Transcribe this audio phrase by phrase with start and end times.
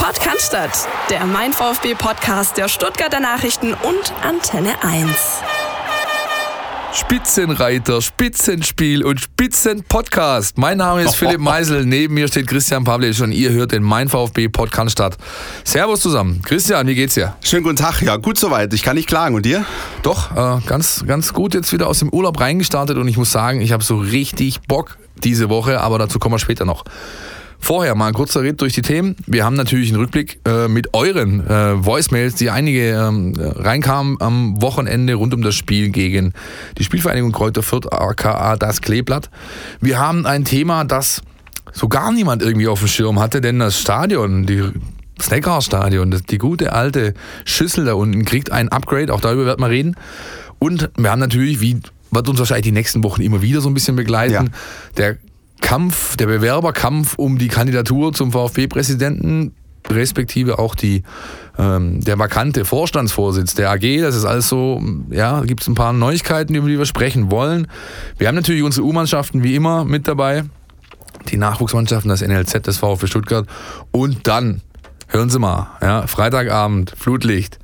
[0.00, 0.56] Podcast,
[1.10, 5.10] der Mein VfB Podcast der Stuttgarter Nachrichten und Antenne 1.
[6.94, 10.56] Spitzenreiter, Spitzenspiel und Spitzenpodcast.
[10.56, 14.08] Mein Name ist Philipp Meisel, neben mir steht Christian Pavlic und ihr hört den Mein
[14.08, 15.18] VfB Podcast statt.
[15.64, 16.40] Servus zusammen.
[16.42, 17.36] Christian, wie geht's dir?
[17.44, 18.00] Schönen guten Tag.
[18.00, 18.72] Ja, gut soweit.
[18.72, 19.34] Ich kann nicht klagen.
[19.34, 19.66] Und dir?
[20.02, 23.60] Doch, äh, ganz, ganz gut jetzt wieder aus dem Urlaub reingestartet und ich muss sagen,
[23.60, 26.84] ich habe so richtig Bock diese Woche, aber dazu kommen wir später noch.
[27.62, 29.16] Vorher mal ein kurzer Ritt durch die Themen.
[29.26, 34.60] Wir haben natürlich einen Rückblick äh, mit euren äh, Voicemails, die einige ähm, reinkamen am
[34.62, 36.32] Wochenende rund um das Spiel gegen
[36.78, 39.30] die Spielvereinigung Kräuter Fürth, aka das Kleeblatt.
[39.80, 41.22] Wir haben ein Thema, das
[41.72, 44.64] so gar niemand irgendwie auf dem Schirm hatte, denn das Stadion, die
[45.20, 47.14] Snackhouse-Stadion, die gute alte
[47.44, 49.96] Schüssel da unten, kriegt ein Upgrade, auch darüber werden wir reden.
[50.58, 53.74] Und wir haben natürlich, wie wird uns wahrscheinlich die nächsten Wochen immer wieder so ein
[53.74, 54.44] bisschen begleiten, ja.
[54.96, 55.18] der
[55.60, 59.54] Kampf, der Bewerberkampf um die Kandidatur zum VfB-Präsidenten,
[59.88, 61.02] respektive auch die,
[61.58, 64.00] ähm, der vakante Vorstandsvorsitz der AG.
[64.00, 67.66] Das ist alles so, ja, gibt es ein paar Neuigkeiten, über die wir sprechen wollen.
[68.18, 70.44] Wir haben natürlich unsere U-Mannschaften wie immer mit dabei,
[71.28, 73.46] die Nachwuchsmannschaften, das NLZ, das VfB Stuttgart
[73.90, 74.62] und dann,
[75.08, 77.58] hören Sie mal, ja, Freitagabend, Flutlicht,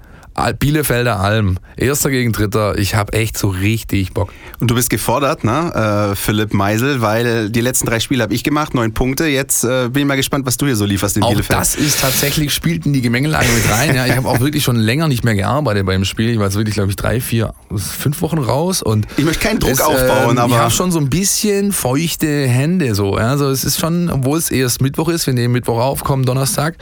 [0.59, 2.79] Bielefelder Alm, erster gegen dritter.
[2.79, 4.33] Ich habe echt so richtig Bock.
[4.61, 8.45] Und du bist gefordert, ne, äh, Philipp Meisel, weil die letzten drei Spiele habe ich
[8.45, 9.27] gemacht, neun Punkte.
[9.27, 11.59] Jetzt äh, bin ich mal gespannt, was du hier so lieferst in auch Bielefeld.
[11.59, 13.95] Das ist tatsächlich, spielt in die Gemengelage mit rein.
[13.95, 16.31] Ja, ich habe auch wirklich schon länger nicht mehr gearbeitet beim Spiel.
[16.31, 18.83] Ich war jetzt wirklich, glaube ich, drei, vier, fünf Wochen raus.
[18.83, 20.53] Und ich möchte keinen Druck es, aufbauen, äh, aber.
[20.53, 23.19] Ich habe schon so ein bisschen feuchte Hände so.
[23.19, 23.31] Ja.
[23.31, 26.77] Also es ist schon, obwohl es erst Mittwoch ist, wir nehmen Mittwoch auf, kommen Donnerstag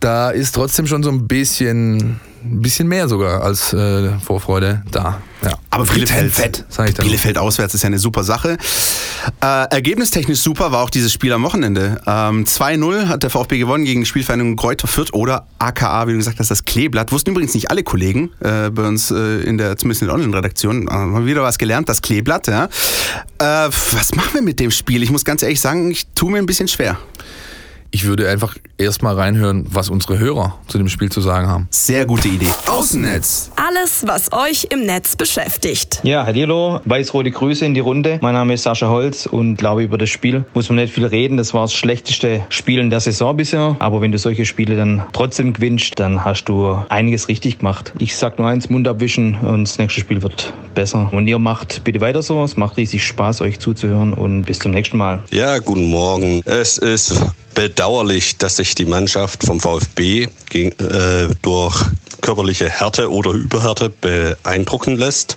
[0.00, 2.20] da ist trotzdem schon so ein bisschen,
[2.50, 5.20] ein bisschen mehr sogar als äh, Vorfreude da.
[5.42, 5.52] Ja.
[5.70, 7.06] Aber Bielefeld, fett, ich dann.
[7.06, 8.56] Bielefeld auswärts ist ja eine super Sache.
[9.40, 12.00] Äh, ergebnistechnisch super war auch dieses Spiel am Wochenende.
[12.06, 16.18] Ähm, 2-0 hat der VfB gewonnen gegen die Spielvereinigung Kräuter Fürth oder AKA, wie du
[16.18, 17.12] gesagt hast, das Kleeblatt.
[17.12, 20.88] Wussten übrigens nicht alle Kollegen äh, bei uns äh, in der, zumindest in der Online-Redaktion.
[20.88, 22.64] Äh, haben wieder was gelernt, das Kleeblatt, ja.
[22.64, 25.02] Äh, was machen wir mit dem Spiel?
[25.02, 26.98] Ich muss ganz ehrlich sagen, ich tue mir ein bisschen schwer.
[27.90, 31.68] Ich würde einfach erstmal reinhören, was unsere Hörer zu dem Spiel zu sagen haben.
[31.70, 32.48] Sehr gute Idee.
[32.66, 33.50] Außennetz.
[33.56, 36.00] Alles, was euch im Netz beschäftigt.
[36.02, 38.18] Ja, hallo, weiß-rote Grüße in die Runde.
[38.20, 41.38] Mein Name ist Sascha Holz und glaube über das Spiel muss man nicht viel reden.
[41.38, 43.76] Das war das schlechteste Spiel in der Saison bisher.
[43.78, 47.94] Aber wenn du solche Spiele dann trotzdem gewinnst, dann hast du einiges richtig gemacht.
[47.98, 51.08] Ich sag nur eins, Mund abwischen und das nächste Spiel wird besser.
[51.10, 52.44] Und ihr macht bitte weiter so.
[52.44, 55.22] Es macht riesig Spaß, euch zuzuhören und bis zum nächsten Mal.
[55.30, 56.42] Ja, guten Morgen.
[56.44, 57.14] Es ist
[57.58, 61.74] bedauerlich, dass sich die Mannschaft vom VfB gegen, äh, durch
[62.20, 65.36] körperliche Härte oder Überhärte beeindrucken lässt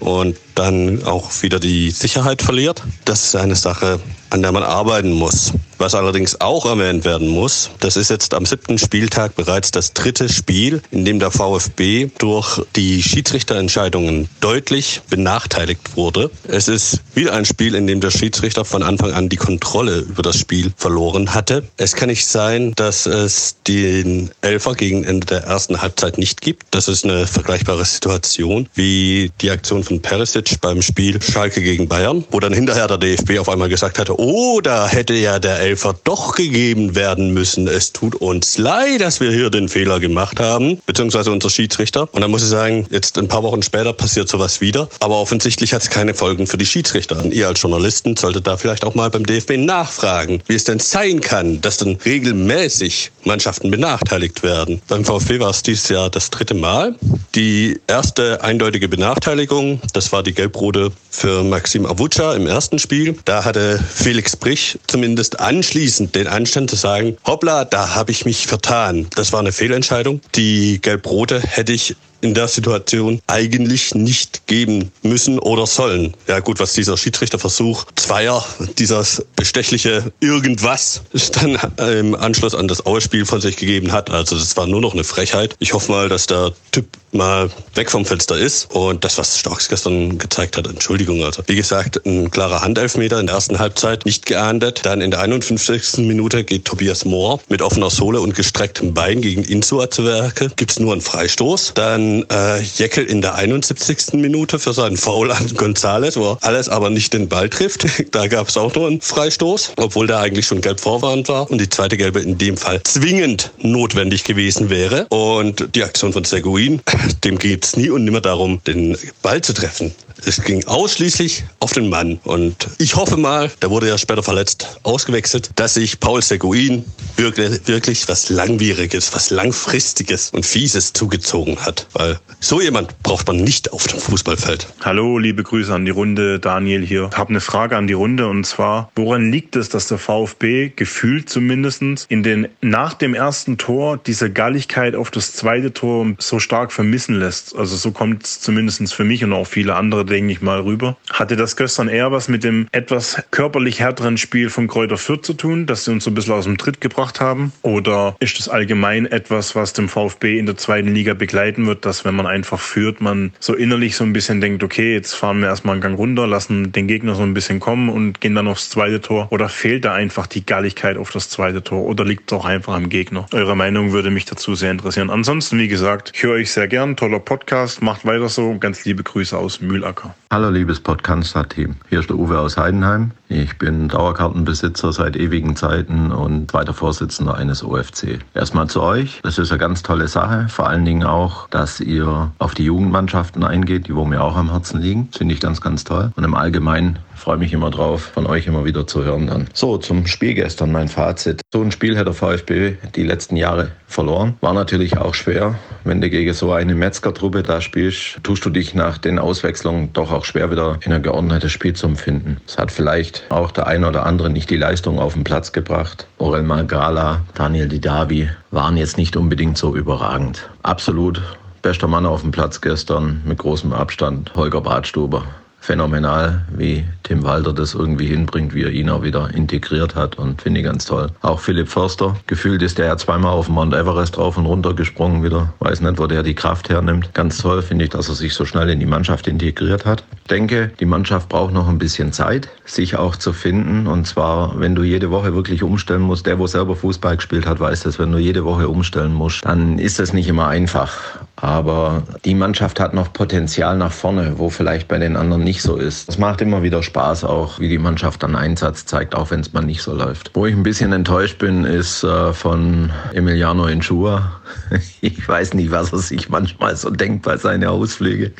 [0.00, 2.82] und dann auch wieder die Sicherheit verliert.
[3.04, 5.52] Das ist eine Sache, an der man arbeiten muss.
[5.78, 10.28] Was allerdings auch erwähnt werden muss, das ist jetzt am siebten Spieltag bereits das dritte
[10.28, 16.32] Spiel, in dem der VfB durch die Schiedsrichterentscheidungen deutlich benachteiligt wurde.
[16.48, 20.22] Es ist wieder ein Spiel, in dem der Schiedsrichter von Anfang an die Kontrolle über
[20.22, 21.62] das Spiel verloren hatte.
[21.76, 26.66] Es kann nicht sein, dass es den Elfer gegen Ende der ersten Halbzeit nicht gibt.
[26.72, 32.24] Das ist eine vergleichbare Situation wie die Aktion von Perisic beim Spiel Schalke gegen Bayern,
[32.32, 34.17] wo dann hinterher der DFB auf einmal gesagt hatte,
[34.60, 37.68] da hätte ja der Elfer doch gegeben werden müssen.
[37.68, 42.08] Es tut uns leid, dass wir hier den Fehler gemacht haben, beziehungsweise unser Schiedsrichter.
[42.12, 44.88] Und dann muss ich sagen, jetzt ein paar Wochen später passiert sowas wieder.
[45.00, 47.22] Aber offensichtlich hat es keine Folgen für die Schiedsrichter.
[47.22, 50.80] Und ihr als Journalisten solltet da vielleicht auch mal beim DFB nachfragen, wie es denn
[50.80, 54.82] sein kann, dass dann regelmäßig Mannschaften benachteiligt werden.
[54.88, 56.96] Beim VfB war es dieses Jahr das dritte Mal.
[57.34, 63.16] Die erste eindeutige Benachteiligung, das war die gelb-rote für Maxim Avuca im ersten Spiel.
[63.24, 68.46] Da hatte Felix Brich zumindest anschließend den Anstand zu sagen, hoppla, da habe ich mich
[68.46, 69.06] vertan.
[69.14, 70.22] Das war eine Fehlentscheidung.
[70.34, 76.14] Die gelb-rote hätte ich in der Situation eigentlich nicht geben müssen oder sollen.
[76.26, 78.44] Ja gut, was dieser Schiedsrichterversuch Zweier,
[78.78, 81.02] dieses bestechliche Irgendwas,
[81.32, 81.58] dann
[82.00, 84.10] im Anschluss an das Ausspiel von sich gegeben hat.
[84.10, 85.54] Also das war nur noch eine Frechheit.
[85.58, 88.72] Ich hoffe mal, dass der Typ mal weg vom Fenster ist.
[88.72, 91.24] Und das, was Starks gestern gezeigt hat, Entschuldigung.
[91.24, 94.80] Also wie gesagt, ein klarer Handelfmeter in der ersten Halbzeit, nicht geahndet.
[94.84, 96.06] Dann in der 51.
[96.06, 100.50] Minute geht Tobias Mohr mit offener Sohle und gestrecktem Bein gegen Insua zu Werke.
[100.56, 101.72] Gibt es nur einen Freistoß.
[101.74, 104.14] Dann äh, Jeckel in der 71.
[104.14, 107.86] Minute für seinen Foul an Gonzales, wo er alles aber nicht den Ball trifft.
[108.10, 111.50] Da gab es auch nur einen Freistoß, obwohl der eigentlich schon gelb vorwarnt war.
[111.50, 115.06] Und die zweite gelbe in dem Fall zwingend notwendig gewesen wäre.
[115.10, 116.80] Und die Aktion von Seguin
[117.24, 119.94] dem geht es nie und nimmer darum, den Ball zu treffen.
[120.24, 122.20] Es ging ausschließlich auf den Mann.
[122.24, 126.84] Und ich hoffe mal, der wurde ja später verletzt, ausgewechselt, dass sich Paul Seguin
[127.16, 131.86] wirklich, wirklich was Langwieriges, was Langfristiges und Fieses zugezogen hat.
[131.92, 134.66] Weil so jemand braucht man nicht auf dem Fußballfeld.
[134.80, 136.38] Hallo, liebe Grüße an die Runde.
[136.38, 137.08] Daniel hier.
[137.12, 140.70] Ich habe eine Frage an die Runde und zwar, woran liegt es, dass der VfB
[140.74, 141.78] gefühlt zumindest
[142.08, 147.16] in den nach dem ersten Tor diese Galligkeit auf das zweite Tor so stark vermissen
[147.16, 147.54] lässt?
[147.56, 150.96] Also so kommt es zumindest für mich und auch viele andere, denke ich mal, rüber.
[151.10, 155.34] Hatte das gestern eher was mit dem etwas körperlich härteren Spiel von Kräuter Fürth zu
[155.34, 157.52] tun, dass sie uns so ein bisschen aus dem Tritt gebracht haben?
[157.62, 162.04] Oder ist das allgemein etwas, was dem VfB in der zweiten Liga begleiten wird, dass
[162.04, 165.48] wenn man einfach führt, man so innerlich so ein bisschen denkt, okay, jetzt fahren wir
[165.48, 168.70] erstmal einen Gang runter, lassen den Gegner so ein bisschen kommen und gehen dann aufs
[168.70, 169.28] zweite Tor?
[169.30, 171.84] Oder fehlt da einfach die Galligkeit auf das zweite Tor?
[171.84, 173.26] Oder liegt es auch einfach am Gegner?
[173.32, 175.10] Eure Meinung würde mich dazu sehr interessieren.
[175.10, 176.96] Ansonsten, wie gesagt, ich höre euch sehr gern.
[176.96, 177.82] Toller Podcast.
[177.82, 178.58] Macht weiter so.
[178.58, 179.60] Ganz liebe Grüße aus
[179.98, 180.14] Mühlacker.
[180.30, 181.76] Hallo, liebes Podcast-Team.
[181.88, 183.12] Hier ist der Uwe aus Heidenheim.
[183.28, 188.20] Ich bin Dauerkartenbesitzer seit ewigen Zeiten und zweiter Vorsitzender eines OFC.
[188.34, 189.20] Erstmal zu euch.
[189.22, 190.48] Das ist eine ganz tolle Sache.
[190.48, 194.50] Vor allen Dingen auch, dass ihr auf die Jugendmannschaften eingeht, die wo mir auch am
[194.50, 195.08] Herzen liegen.
[195.12, 196.12] Finde ich ganz, ganz toll.
[196.16, 199.48] Und im Allgemeinen freue mich immer drauf, von euch immer wieder zu hören dann.
[199.52, 201.42] So, zum Spiel gestern mein Fazit.
[201.52, 204.36] So ein Spiel hat der VfB die letzten Jahre verloren.
[204.40, 205.58] War natürlich auch schwer.
[205.84, 210.12] Wenn du gegen so eine Metzger-Truppe da spielst, tust du dich nach den Auswechslungen doch
[210.12, 212.38] auch schwer wieder in ein geordnetes Spiel zu empfinden.
[212.46, 216.06] Es hat vielleicht auch der eine oder andere nicht die Leistung auf den Platz gebracht.
[216.18, 220.48] Orel Magala, Daniel Didavi waren jetzt nicht unbedingt so überragend.
[220.62, 221.20] Absolut
[221.62, 225.24] bester Mann auf dem Platz gestern mit großem Abstand, Holger Bratstuber
[225.60, 230.42] phänomenal, wie Tim Walter das irgendwie hinbringt, wie er ihn auch wieder integriert hat und
[230.42, 231.08] finde ich ganz toll.
[231.22, 235.22] Auch Philipp Förster, gefühlt ist der ja zweimal auf Mount Everest drauf und runter gesprungen
[235.22, 235.52] wieder.
[235.58, 237.14] Weiß nicht, wo der die Kraft hernimmt.
[237.14, 240.04] Ganz toll finde ich, dass er sich so schnell in die Mannschaft integriert hat.
[240.22, 243.86] Ich denke, die Mannschaft braucht noch ein bisschen Zeit, sich auch zu finden.
[243.86, 247.60] Und zwar, wenn du jede Woche wirklich umstellen musst, der, wo selber Fußball gespielt hat,
[247.60, 251.18] weiß das, wenn du jede Woche umstellen musst, dann ist das nicht immer einfach.
[251.40, 255.76] Aber die Mannschaft hat noch Potenzial nach vorne, wo vielleicht bei den anderen nicht so
[255.76, 256.08] ist.
[256.08, 259.52] Es macht immer wieder Spaß auch, wie die Mannschaft dann Einsatz zeigt, auch wenn es
[259.52, 260.32] mal nicht so läuft.
[260.34, 264.32] Wo ich ein bisschen enttäuscht bin, ist äh, von Emiliano Inchua.
[265.00, 268.32] Ich weiß nicht, was er sich manchmal so denkt bei seinen Ausflügen.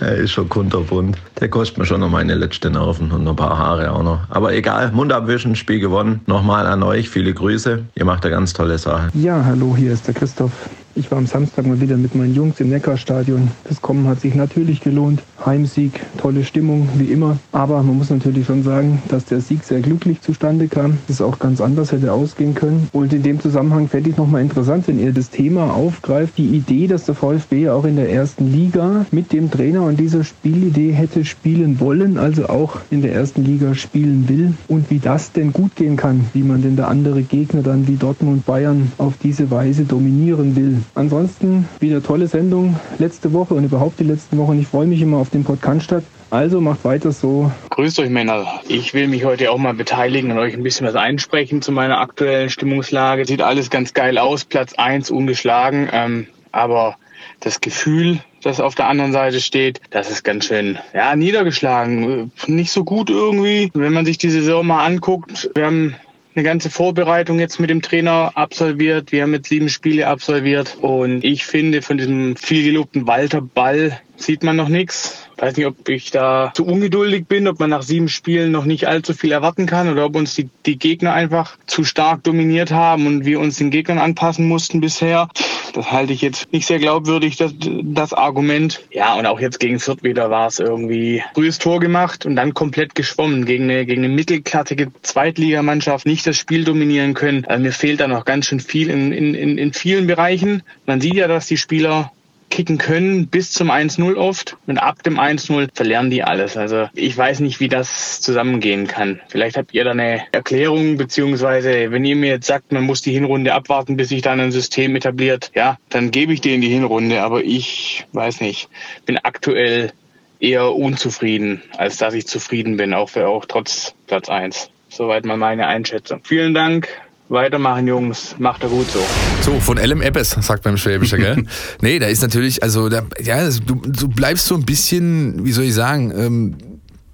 [0.00, 1.18] Er ist schon kunterbunt.
[1.40, 4.20] Der kostet mir schon noch meine letzten Nerven und ein paar Haare auch noch.
[4.28, 6.20] Aber egal, Mund abwischen, Spiel gewonnen.
[6.26, 7.84] Nochmal an euch, viele Grüße.
[7.94, 9.08] Ihr macht eine ganz tolle Sache.
[9.14, 10.52] Ja, hallo, hier ist der Christoph.
[10.98, 13.50] Ich war am Samstag mal wieder mit meinen Jungs im Neckarstadion.
[13.64, 15.22] Das Kommen hat sich natürlich gelohnt.
[15.44, 17.36] Heimsieg, tolle Stimmung, wie immer.
[17.52, 20.96] Aber man muss natürlich schon sagen, dass der Sieg sehr glücklich zustande kam.
[21.06, 22.88] Das auch ganz anders hätte ausgehen können.
[22.94, 26.38] Und in dem Zusammenhang fände ich nochmal interessant, wenn ihr das Thema aufgreift.
[26.38, 30.24] Die Idee, dass der VfB auch in der ersten Liga mit dem Trainer und dieser
[30.24, 34.54] Spielidee hätte spielen wollen, also auch in der ersten Liga spielen will.
[34.66, 37.96] Und wie das denn gut gehen kann, wie man denn der andere Gegner dann wie
[37.96, 40.78] Dortmund Bayern auf diese Weise dominieren will.
[40.94, 44.60] Ansonsten wieder tolle Sendung letzte Woche und überhaupt die letzten Wochen.
[44.60, 45.94] Ich freue mich immer auf den Podcast.
[46.30, 47.50] Also macht weiter so.
[47.70, 48.60] Grüßt euch Männer.
[48.68, 51.98] Ich will mich heute auch mal beteiligen und euch ein bisschen was einsprechen zu meiner
[51.98, 53.26] aktuellen Stimmungslage.
[53.26, 54.44] Sieht alles ganz geil aus.
[54.44, 55.88] Platz 1 ungeschlagen.
[55.92, 56.96] Ähm, aber
[57.40, 62.32] das Gefühl, das auf der anderen Seite steht, das ist ganz schön, ja, niedergeschlagen.
[62.46, 63.70] Nicht so gut irgendwie.
[63.74, 65.96] Wenn man sich die Saison mal anguckt, wir haben
[66.36, 69.10] eine ganze Vorbereitung jetzt mit dem Trainer absolviert.
[69.10, 73.98] Wir haben jetzt sieben Spiele absolviert und ich finde, von diesem viel gelobten Walter Ball
[74.16, 75.26] sieht man noch nichts.
[75.38, 78.88] Weiß nicht, ob ich da zu ungeduldig bin, ob man nach sieben Spielen noch nicht
[78.88, 83.06] allzu viel erwarten kann oder ob uns die, die Gegner einfach zu stark dominiert haben
[83.06, 85.28] und wir uns den Gegnern anpassen mussten bisher.
[85.74, 88.80] Das halte ich jetzt nicht sehr glaubwürdig, das, das Argument.
[88.90, 92.54] Ja, und auch jetzt gegen Fürth wieder war es irgendwie frühes Tor gemacht und dann
[92.54, 97.44] komplett geschwommen gegen eine, gegen eine mittelklattige Zweitligamannschaft, nicht das Spiel dominieren können.
[97.44, 100.62] Also mir fehlt da noch ganz schön viel in, in, in, in vielen Bereichen.
[100.86, 102.12] Man sieht ja, dass die Spieler
[102.50, 106.56] kicken können bis zum 1-0 oft und ab dem 1-0 verlernen die alles.
[106.56, 109.20] Also ich weiß nicht, wie das zusammengehen kann.
[109.28, 113.12] Vielleicht habt ihr da eine Erklärung, beziehungsweise wenn ihr mir jetzt sagt, man muss die
[113.12, 117.22] Hinrunde abwarten, bis sich dann ein System etabliert, ja, dann gebe ich denen die Hinrunde,
[117.22, 118.68] aber ich weiß nicht,
[119.04, 119.92] bin aktuell
[120.40, 124.70] eher unzufrieden, als dass ich zufrieden bin, auch für auch trotz Platz 1.
[124.88, 126.20] Soweit mal meine Einschätzung.
[126.24, 126.88] Vielen Dank.
[127.28, 128.36] Weitermachen, Jungs.
[128.38, 129.00] Macht er gut so.
[129.40, 131.44] So, von LM Eppes, sagt man im Schwäbischer, gell?
[131.80, 135.64] nee, da ist natürlich, also, da, ja, du, du bleibst so ein bisschen, wie soll
[135.64, 136.56] ich sagen, ähm,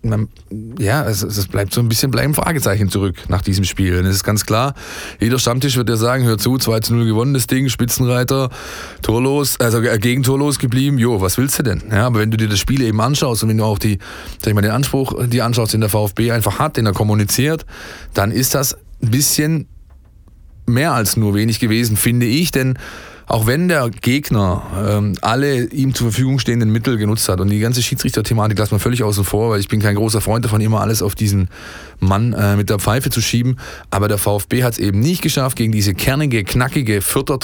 [0.03, 0.29] man,
[0.79, 3.99] ja, es, es bleibt so ein bisschen bleiben Fragezeichen zurück nach diesem Spiel.
[3.99, 4.75] Und es ist ganz klar,
[5.21, 8.51] jeder Stammtisch wird ja sagen, hör zu, 2 zu 0 gewonnen, das Ding, Spitzenreiter,
[9.01, 11.85] torlos, also äh, gegentorlos geblieben, jo, was willst du denn?
[11.91, 13.99] Ja, aber wenn du dir das Spiel eben anschaust und wenn du auch die,
[14.41, 17.65] sag ich mal, den Anspruch die anschaust, den der VfB einfach hat, den er kommuniziert,
[18.13, 19.69] dann ist das ein bisschen
[20.67, 22.79] mehr als nur wenig gewesen, finde ich, denn
[23.33, 27.61] auch wenn der Gegner ähm, alle ihm zur Verfügung stehenden Mittel genutzt hat und die
[27.61, 30.83] ganze Schiedsrichter-Thematik lassen wir völlig außen vor, weil ich bin kein großer Freund davon, immer
[30.83, 31.49] alles auf diesen
[31.99, 33.57] Mann äh, mit der Pfeife zu schieben.
[33.91, 37.39] Aber der VfB hat es eben nicht geschafft gegen diese kernige, knackige Vierter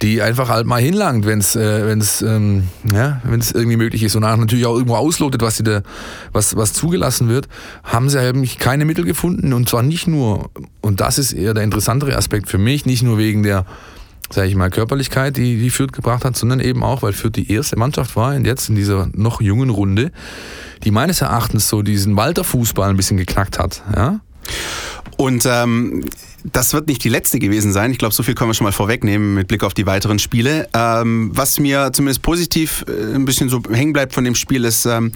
[0.00, 4.14] die einfach halt mal hinlangt, wenn es äh, wenn's, ähm, ja, wenn's irgendwie möglich ist.
[4.14, 5.82] Und auch natürlich auch irgendwo auslotet, was, sie da,
[6.32, 7.48] was, was zugelassen wird,
[7.82, 9.52] haben sie eben keine Mittel gefunden.
[9.52, 13.18] Und zwar nicht nur, und das ist eher der interessantere Aspekt für mich, nicht nur
[13.18, 13.66] wegen der
[14.32, 17.52] sage ich mal, Körperlichkeit, die, die Fürth gebracht hat, sondern eben auch, weil Fürth die
[17.52, 20.12] erste Mannschaft war und jetzt in dieser noch jungen Runde,
[20.84, 23.82] die meines Erachtens so diesen Walter-Fußball ein bisschen geknackt hat.
[23.94, 24.20] Ja?
[25.16, 26.04] Und ähm,
[26.44, 27.90] das wird nicht die letzte gewesen sein.
[27.92, 30.68] Ich glaube, so viel können wir schon mal vorwegnehmen mit Blick auf die weiteren Spiele.
[30.74, 34.86] Ähm, was mir zumindest positiv äh, ein bisschen so hängen bleibt von dem Spiel ist,
[34.86, 35.12] ähm,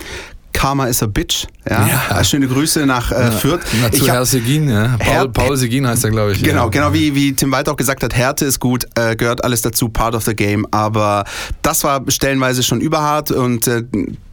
[0.56, 1.46] Karma is a Bitch.
[1.68, 1.86] Ja.
[2.10, 2.24] ja.
[2.24, 3.60] Schöne Grüße nach äh, Fürth.
[3.82, 4.96] Na, zu Herr Segin, ja.
[4.98, 6.42] Paul, Her Paul Segin heißt er, glaube ich.
[6.42, 6.68] Genau, ja.
[6.68, 9.90] genau wie, wie Tim Walter auch gesagt hat, Härte ist gut, äh, gehört alles dazu,
[9.90, 10.66] part of the game.
[10.70, 11.24] Aber
[11.60, 13.82] das war stellenweise schon überhart und äh,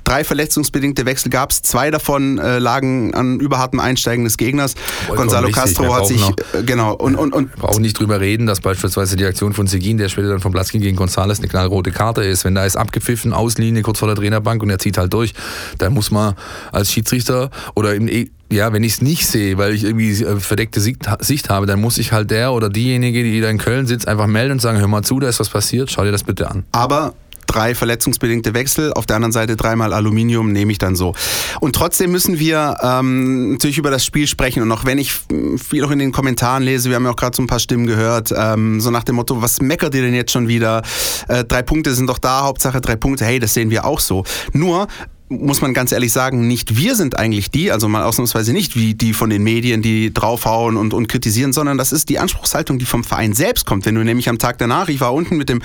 [0.03, 1.61] drei verletzungsbedingte Wechsel gab es.
[1.61, 4.75] Zwei davon äh, lagen an überhartem Einsteigen des Gegners.
[5.07, 5.63] Vollkommen Gonzalo richtig.
[5.63, 8.61] Castro hat sich noch, äh, genau und und und wir brauchen nicht drüber reden, dass
[8.61, 11.91] beispielsweise die Aktion von Seguin, der später dann vom Platz ging gegen González, eine knallrote
[11.91, 12.45] Karte ist.
[12.45, 15.33] Wenn da ist abgepfiffen, Auslinie kurz vor der Trainerbank und er zieht halt durch,
[15.77, 16.35] dann muss man
[16.71, 20.39] als Schiedsrichter oder im e ja, wenn ich es nicht sehe, weil ich irgendwie äh,
[20.39, 24.07] verdeckte Sicht habe, dann muss ich halt der oder diejenige, die da in Köln sitzt,
[24.07, 26.49] einfach melden und sagen, hör mal zu, da ist was passiert, schau dir das bitte
[26.49, 26.63] an.
[26.71, 27.15] Aber
[27.53, 31.13] drei verletzungsbedingte Wechsel, auf der anderen Seite dreimal Aluminium nehme ich dann so.
[31.59, 35.13] Und trotzdem müssen wir ähm, natürlich über das Spiel sprechen und auch wenn ich
[35.57, 37.87] viel auch in den Kommentaren lese, wir haben ja auch gerade so ein paar Stimmen
[37.87, 40.81] gehört, ähm, so nach dem Motto, was meckert ihr denn jetzt schon wieder?
[41.27, 44.23] Äh, drei Punkte sind doch da, Hauptsache drei Punkte, hey, das sehen wir auch so.
[44.51, 44.87] Nur
[45.29, 48.93] muss man ganz ehrlich sagen, nicht wir sind eigentlich die, also mal ausnahmsweise nicht wie
[48.93, 52.85] die von den Medien, die draufhauen und, und kritisieren, sondern das ist die Anspruchshaltung, die
[52.85, 53.85] vom Verein selbst kommt.
[53.85, 55.61] Wenn du nämlich am Tag danach, ich war unten mit dem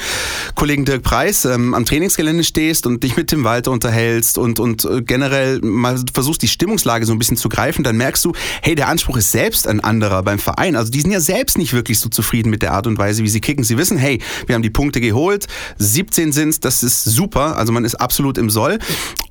[0.55, 4.85] Kollegen Dirk Preis ähm, am Trainingsgelände stehst und dich mit Tim Walter unterhältst und, und
[4.85, 8.75] äh, generell mal versuchst, die Stimmungslage so ein bisschen zu greifen, dann merkst du, hey,
[8.75, 10.77] der Anspruch ist selbst ein anderer beim Verein.
[10.77, 13.29] Also die sind ja selbst nicht wirklich so zufrieden mit der Art und Weise, wie
[13.29, 13.65] sie kicken.
[13.65, 15.47] Sie wissen, hey, wir haben die Punkte geholt,
[15.79, 18.79] 17 sind das ist super, also man ist absolut im Soll.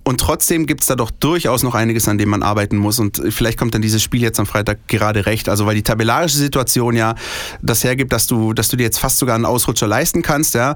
[0.07, 2.97] Und trotzdem gibt es da doch durchaus noch einiges, an dem man arbeiten muss.
[2.97, 5.49] Und vielleicht kommt dann dieses Spiel jetzt am Freitag gerade recht.
[5.49, 7.15] Also weil die tabellarische Situation ja
[7.61, 10.53] das hergibt, dass du, dass du dir jetzt fast sogar einen Ausrutscher leisten kannst.
[10.55, 10.75] Ja.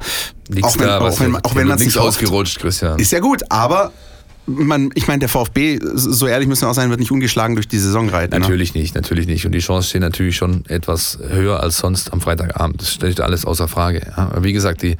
[0.62, 3.00] auch wenn, da, auch wenn, auch wenn man es nicht ausgerutscht, Christian.
[3.00, 3.94] Ist ja gut, aber
[4.48, 7.70] man, ich meine, der VfB, so ehrlich müssen wir auch sein, wird nicht ungeschlagen durch
[7.70, 8.34] die Saison reiten.
[8.34, 8.42] Ne?
[8.42, 8.82] Natürlich ne?
[8.82, 9.46] nicht, natürlich nicht.
[9.46, 12.82] Und die Chancen stehen natürlich schon etwas höher als sonst am Freitagabend.
[12.82, 14.02] Das stellt alles außer Frage.
[14.06, 14.30] Ja.
[14.30, 14.98] Aber wie gesagt, die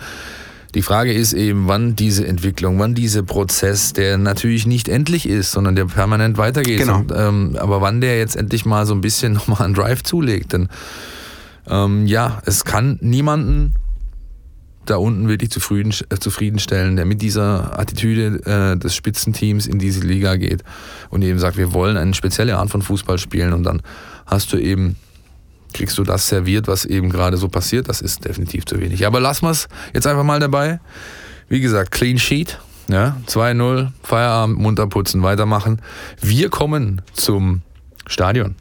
[0.74, 5.52] die Frage ist eben, wann diese Entwicklung, wann dieser Prozess, der natürlich nicht endlich ist,
[5.52, 6.80] sondern der permanent weitergeht.
[6.80, 7.00] Genau.
[7.00, 10.54] Und, ähm, aber wann der jetzt endlich mal so ein bisschen nochmal einen Drive zulegt.
[10.54, 10.70] Denn
[11.68, 13.76] ähm, ja, es kann niemanden
[14.86, 20.02] da unten wirklich zufrieden, äh, zufriedenstellen, der mit dieser Attitüde äh, des Spitzenteams in diese
[20.02, 20.64] Liga geht
[21.10, 23.82] und eben sagt, wir wollen eine spezielle Art von Fußball spielen und dann
[24.26, 24.96] hast du eben
[25.74, 27.90] kriegst du das serviert, was eben gerade so passiert.
[27.90, 29.06] Das ist definitiv zu wenig.
[29.06, 30.80] Aber lassen wir es jetzt einfach mal dabei.
[31.50, 32.60] Wie gesagt, Clean Sheet.
[32.90, 35.82] Ja, 2-0, Feierabend, munter putzen, weitermachen.
[36.20, 37.62] Wir kommen zum
[38.06, 38.56] Stadion.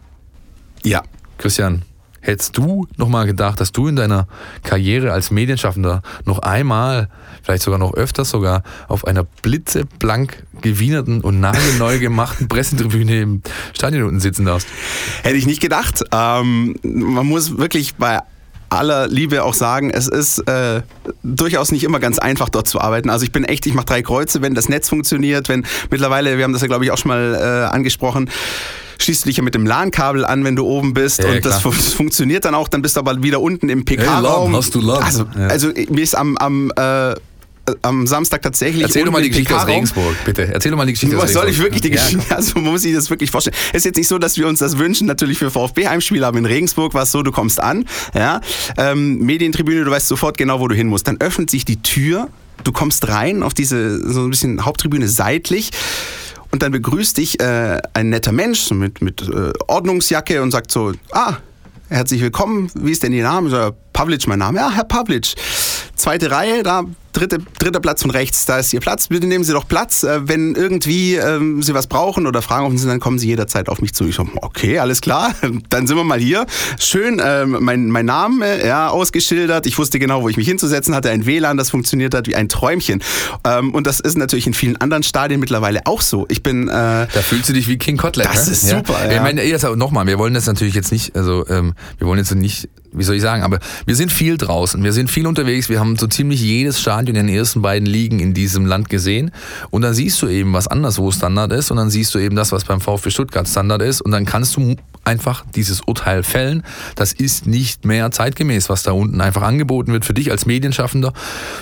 [0.84, 1.02] Ja.
[1.38, 1.82] Christian,
[2.20, 4.26] Hättest du nochmal gedacht, dass du in deiner
[4.62, 7.08] Karriere als Medienschaffender noch einmal,
[7.42, 13.42] vielleicht sogar noch öfters sogar, auf einer blitzeblank gewienerten und nagelneu gemachten Pressetribüne im
[13.74, 14.68] Stadion unten sitzen darfst?
[15.22, 16.02] Hätte ich nicht gedacht.
[16.12, 18.20] Ähm, man muss wirklich bei
[18.70, 20.82] aller Liebe auch sagen, es ist äh,
[21.22, 23.10] durchaus nicht immer ganz einfach dort zu arbeiten.
[23.10, 26.44] Also ich bin echt, ich mache drei Kreuze, wenn das Netz funktioniert, wenn mittlerweile, wir
[26.44, 28.30] haben das ja glaube ich auch schon mal äh, angesprochen,
[29.02, 31.62] schließt du dich ja mit dem LAN-Kabel an, wenn du oben bist ja, und das
[31.62, 34.50] funktioniert dann auch, dann bist du aber wieder unten im PK-Raum.
[34.50, 35.02] Hey, hast du LAN?
[35.02, 35.46] Also, ja.
[35.46, 37.14] also mir ist am, am äh,
[37.82, 38.82] am Samstag tatsächlich.
[38.82, 40.52] Erzähl doch mal die Geschichte aus Regensburg, bitte.
[40.52, 42.24] Erzähl doch mal die Geschichte Was soll ich wirklich die Geschichte?
[42.30, 43.56] Ja, also man muss sich das wirklich vorstellen.
[43.72, 46.46] Es ist jetzt nicht so, dass wir uns das wünschen, natürlich für VfB-Heimspiele, aber in
[46.46, 48.40] Regensburg war es so, du kommst an, ja,
[48.76, 51.06] ähm, Medientribüne, du weißt sofort genau, wo du hin musst.
[51.06, 52.28] Dann öffnet sich die Tür,
[52.64, 55.70] du kommst rein auf diese so ein bisschen Haupttribüne seitlich
[56.50, 60.92] und dann begrüßt dich äh, ein netter Mensch mit, mit äh, Ordnungsjacke und sagt so,
[61.12, 61.36] ah,
[61.88, 63.50] herzlich willkommen, wie ist denn Ihr Name?
[63.50, 64.58] So, Pavlic mein Name.
[64.58, 65.34] Ja, Herr Pavlic.
[66.00, 69.08] Zweite Reihe, da dritte, dritter Platz von rechts, da ist Ihr Platz.
[69.08, 70.02] Bitte nehmen Sie doch Platz.
[70.02, 73.68] Äh, wenn irgendwie ähm, Sie was brauchen oder Fragen offen sind, dann kommen Sie jederzeit
[73.68, 74.06] auf mich zu.
[74.06, 75.34] Ich so, okay, alles klar,
[75.68, 76.46] dann sind wir mal hier.
[76.78, 79.66] Schön, ähm, mein, mein Name ja, ausgeschildert.
[79.66, 81.10] Ich wusste genau, wo ich mich hinzusetzen hatte.
[81.10, 83.02] Ein WLAN, das funktioniert hat wie ein Träumchen.
[83.44, 86.26] Ähm, und das ist natürlich in vielen anderen Stadien mittlerweile auch so.
[86.28, 86.68] Ich bin.
[86.68, 88.26] Äh, da fühlst du dich wie King Kotlet.
[88.26, 88.52] Das ne?
[88.52, 88.94] ist super.
[89.06, 89.12] Ja.
[89.12, 92.68] Ich meine, nochmal, wir wollen das natürlich jetzt nicht, also ähm, wir wollen jetzt nicht
[92.92, 95.96] wie soll ich sagen, aber wir sind viel draußen, wir sind viel unterwegs, wir haben
[95.96, 99.30] so ziemlich jedes Stadion in den ersten beiden Ligen in diesem Land gesehen.
[99.70, 102.52] Und dann siehst du eben, was anderswo Standard ist und dann siehst du eben das,
[102.52, 104.00] was beim VfB Stuttgart Standard ist.
[104.00, 106.62] Und dann kannst du einfach dieses Urteil fällen.
[106.94, 111.12] Das ist nicht mehr zeitgemäß, was da unten einfach angeboten wird für dich als Medienschaffender.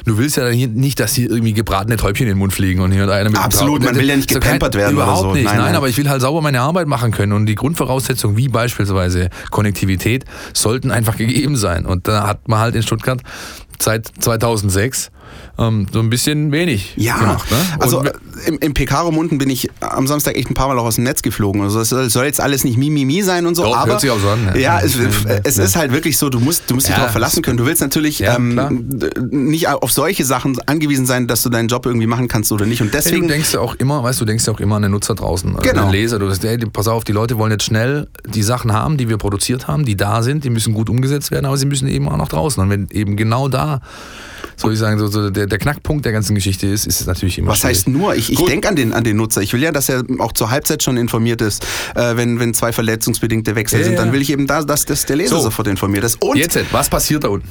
[0.05, 3.09] Du willst ja nicht, dass hier irgendwie gebratene Täubchen in den Mund fliegen und hier
[3.09, 5.35] einer mit Absolut, man will ja nicht gepampert werden überhaupt oder so.
[5.35, 5.45] nicht.
[5.45, 5.77] Nein, Nein, nein, nein.
[5.77, 10.25] aber ich will halt sauber meine Arbeit machen können und die Grundvoraussetzungen wie beispielsweise Konnektivität
[10.53, 11.87] sollten einfach gegeben sein.
[11.87, 13.21] Und da hat man halt in Stuttgart
[13.79, 15.11] seit 2006
[15.59, 17.51] ähm, so ein bisschen wenig Ja, gemacht.
[17.51, 17.57] Ne?
[17.81, 18.13] also Und-
[18.47, 21.03] im, im PK-Raum unten bin ich am Samstag echt ein paar Mal auch aus dem
[21.03, 21.61] Netz geflogen.
[21.63, 24.21] Also es soll, jetzt alles nicht Mimimi sein und so, Doch, aber hört sich auch
[24.21, 24.57] so an, ja.
[24.57, 25.03] ja, es, Ja.
[25.43, 27.57] es ist halt wirklich so, du musst, du musst dich Ja, darauf verlassen können.
[27.57, 29.01] Du willst natürlich Ja, ähm,
[29.31, 32.81] nicht auf solche Sachen angewiesen sein, dass du deinen Job irgendwie machen kannst oder nicht.
[32.81, 34.83] Und Hey, deswegen du denkst ja auch immer, weißt du, denkst ja auch immer an
[34.83, 35.83] den Nutzer draußen, also Genau.
[35.87, 36.21] den Leser.
[36.21, 39.17] Du sagst, hey, pass auf, die Leute wollen jetzt schnell die Sachen haben, die wir
[39.19, 42.17] produziert haben, die da sind, die müssen gut umgesetzt werden, aber sie müssen eben auch
[42.17, 42.63] noch draußen.
[42.63, 43.81] Und wenn eben genau da,
[44.61, 47.39] soll ich sagen, so, so der, der Knackpunkt der ganzen Geschichte ist, ist es natürlich
[47.39, 47.77] immer Was schwierig.
[47.79, 48.15] heißt nur?
[48.17, 49.41] Ich, ich denke an den, an den Nutzer.
[49.41, 52.73] Ich will ja, dass er auch zur Halbzeit schon informiert ist, äh, wenn, wenn zwei
[52.73, 53.99] verletzungsbedingte Wechsel Ja, sind.
[53.99, 55.43] Dann will ich eben da, dass, dass der Leser So.
[55.43, 56.21] sofort informiert ist.
[56.23, 57.49] Und Jetzt, was passiert da unten?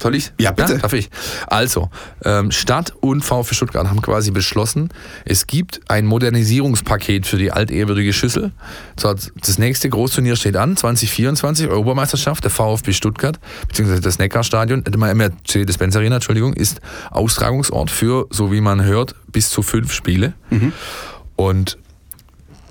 [0.00, 0.32] Soll ich?
[0.38, 0.78] Ja, bitte.
[0.78, 1.10] darf ich?
[1.46, 1.90] Also,
[2.24, 4.88] ähm, Stadt und VfB Stuttgart haben quasi beschlossen,
[5.24, 8.52] es gibt ein Modernisierungspaket für die altehrwürdige Schüssel.
[8.96, 13.38] Das nächste Großturnier steht an, 2024, Europameisterschaft, der VfB Stuttgart,
[13.68, 16.80] beziehungsweise das Neckarstadion, äh, Mercedes-Benz Arena, Entschuldigung, ist
[17.10, 20.32] Austragungsort für, so wie man hört, bis zu fünf Spiele.
[21.36, 21.78] Und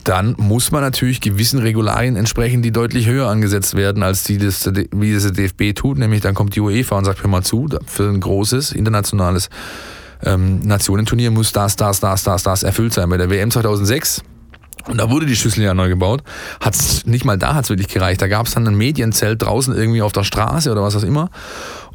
[0.09, 4.67] dann muss man natürlich gewissen Regularien entsprechen, die deutlich höher angesetzt werden, als die, das,
[4.91, 5.99] wie das der DFB tut.
[5.99, 9.49] Nämlich dann kommt die UEFA und sagt, hör mal zu, für ein großes internationales
[10.23, 13.07] ähm, Nationenturnier muss das, das, das, das, das erfüllt sein.
[13.07, 14.23] Bei der WM 2006
[14.87, 16.23] und da wurde die Schüssel ja neu gebaut.
[16.59, 18.19] Hat's nicht mal da hat's wirklich gereicht.
[18.21, 21.29] Da gab es dann ein Medienzelt draußen irgendwie auf der Straße oder was auch immer.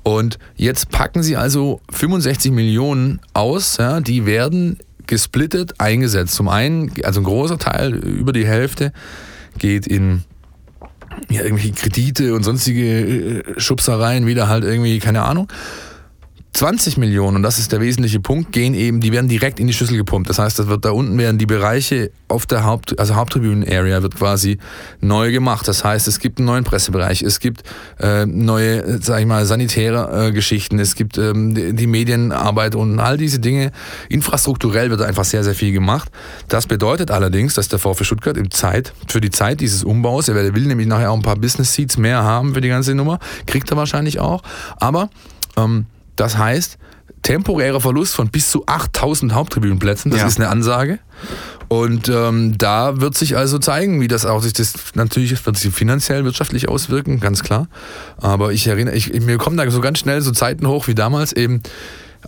[0.04, 3.78] Und jetzt packen sie also 65 Millionen aus.
[3.78, 6.34] Ja, die werden gesplittet eingesetzt.
[6.34, 8.92] Zum einen, also ein großer Teil, über die Hälfte,
[9.58, 10.24] geht in
[11.28, 15.48] ja, irgendwelche Kredite und sonstige äh, Schubsereien, wieder halt irgendwie, keine Ahnung.
[16.54, 19.72] 20 Millionen, und das ist der wesentliche Punkt, gehen eben, die werden direkt in die
[19.72, 20.30] Schüssel gepumpt.
[20.30, 24.14] Das heißt, das wird da unten werden die Bereiche auf der Haupt, also Haupttribünen-Area wird
[24.14, 24.58] quasi
[25.00, 25.66] neu gemacht.
[25.66, 27.64] Das heißt, es gibt einen neuen Pressebereich, es gibt
[27.98, 33.00] äh, neue, sag ich mal, sanitäre äh, Geschichten, es gibt ähm, die, die Medienarbeit und
[33.00, 33.72] all diese Dinge.
[34.08, 36.08] Infrastrukturell wird einfach sehr, sehr viel gemacht.
[36.46, 40.36] Das bedeutet allerdings, dass der VfB Stuttgart im Zeit, für die Zeit dieses Umbaus, er
[40.36, 43.72] will nämlich nachher auch ein paar Business Seats mehr haben für die ganze Nummer, kriegt
[43.72, 44.44] er wahrscheinlich auch,
[44.78, 45.10] aber
[45.56, 45.86] ähm,
[46.16, 46.78] das heißt,
[47.22, 50.26] temporärer Verlust von bis zu 8000 Haupttribünenplätzen, das Ja.
[50.26, 50.98] ist eine Ansage.
[51.68, 55.72] Und ähm, da wird sich also zeigen, wie das auch sich das natürlich wird sich
[55.74, 57.68] finanziell wirtschaftlich auswirken, ganz klar.
[58.18, 61.32] Aber ich erinnere, ich, mir kommen da so ganz schnell so Zeiten hoch wie damals
[61.32, 61.62] eben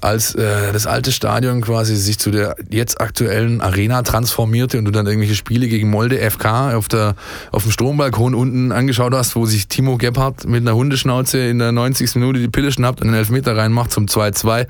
[0.01, 4.91] als äh, das alte Stadion quasi sich zu der jetzt aktuellen Arena transformierte und du
[4.91, 7.15] dann irgendwelche Spiele gegen Molde FK auf, der,
[7.53, 11.73] auf dem Strombalkon unten angeschaut hast, wo sich Timo Gebhardt mit einer Hundeschnauze in der
[11.73, 12.15] 90.
[12.17, 14.67] Minute die Pille schnappt und einen Elfmeter reinmacht zum 2-2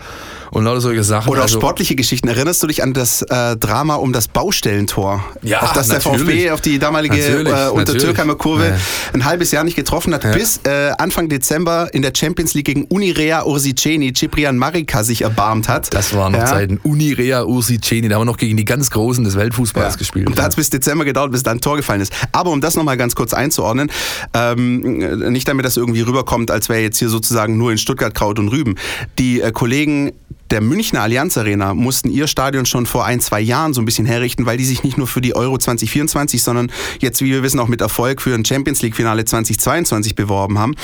[0.51, 1.29] und lauter solche Sachen.
[1.31, 2.29] Oder auch Also- sportliche Geschichten.
[2.29, 5.25] Erinnerst du dich an das äh, Drama um das Baustellentor?
[5.43, 6.21] Ja, auf das der natürlich.
[6.45, 8.35] VfB auf die damalige Natürlich, äh, Untertürkheimer.
[8.37, 8.77] Kurve Ja.
[9.13, 10.33] ein halbes Jahr nicht getroffen hat, Ja.
[10.33, 15.69] bis äh, Anfang Dezember in der Champions League gegen Unirea Ursiceni Ciprian Marika sich erbarmt
[15.69, 15.93] hat.
[15.95, 16.47] Das waren noch Ja.
[16.47, 16.79] Zeiten.
[16.83, 19.99] Unirea, Ursiceni, da haben wir noch gegen die ganz Großen des Weltfußballs Ja.
[19.99, 20.27] gespielt.
[20.29, 22.13] Und da hat es bis Dezember gedauert, bis da ein Tor gefallen ist.
[22.33, 23.91] Aber um das nochmal ganz kurz einzuordnen,
[24.35, 24.81] ähm,
[25.33, 28.49] nicht damit das irgendwie rüberkommt, als wäre jetzt hier sozusagen nur in Stuttgart Kraut und
[28.49, 28.77] Rüben.
[29.19, 30.13] Die äh, Kollegen
[30.51, 34.07] der Münchner Allianz Arena mussten ihr Stadion schon vor ein, zwei Jahren so ein bisschen
[34.07, 37.59] herrichten, weil die sich nicht nur für die Euro 2024, sondern jetzt, wie wir wissen,
[37.61, 40.75] auch mit Erfolg für ein Champions League Finale 2022 beworben haben.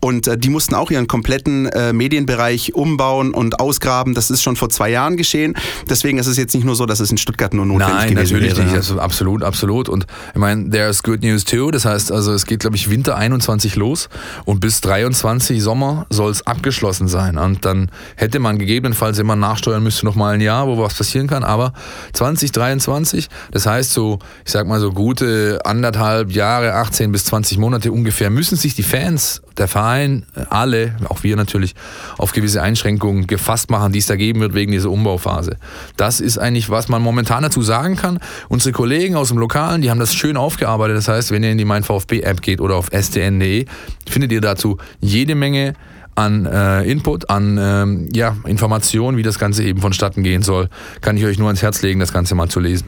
[0.00, 4.14] Und äh, die mussten auch ihren kompletten äh, Medienbereich umbauen und ausgraben.
[4.14, 5.54] Das ist schon vor zwei Jahren geschehen.
[5.88, 8.34] Deswegen ist es jetzt nicht nur so, dass es in Stuttgart nur notwendig Nein, gewesen
[8.34, 8.66] natürlich wäre.
[8.66, 8.76] nicht.
[8.76, 9.88] Also absolut, absolut.
[9.88, 11.70] Und ich meine, there's good news too.
[11.70, 14.08] Das heißt, also es geht, glaube ich, Winter 21 los
[14.44, 17.38] und bis 23 Sommer soll es abgeschlossen sein.
[17.38, 20.94] Und dann hätte man gegebenenfalls falls jemand nachsteuern müsste, noch mal ein Jahr, wo was
[20.94, 21.44] passieren kann.
[21.44, 21.72] Aber
[22.12, 27.92] 2023, das heißt so, ich sag mal so gute anderthalb Jahre, 18 bis 20 Monate
[27.92, 31.76] ungefähr, müssen sich die Fans, der Verein, alle, auch wir natürlich,
[32.18, 35.56] auf gewisse Einschränkungen gefasst machen, die es da geben wird wegen dieser Umbauphase.
[35.96, 38.18] Das ist eigentlich, was man momentan dazu sagen kann.
[38.48, 40.96] Unsere Kollegen aus dem Lokalen, die haben das schön aufgearbeitet.
[40.96, 43.66] Das heißt, wenn ihr in die Mein VfB App geht oder auf stn.de,
[44.08, 45.74] findet ihr dazu jede Menge
[46.16, 50.68] an äh, Input, an ähm, ja, Informationen, wie das Ganze eben vonstatten gehen soll,
[51.00, 52.86] kann ich euch nur ans Herz legen, das Ganze mal zu lesen.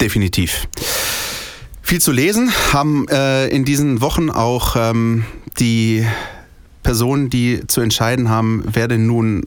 [0.00, 0.66] Definitiv.
[1.82, 5.24] Viel zu lesen haben äh, in diesen Wochen auch ähm,
[5.58, 6.04] die
[6.82, 9.44] Personen, die zu entscheiden haben, wer denn nun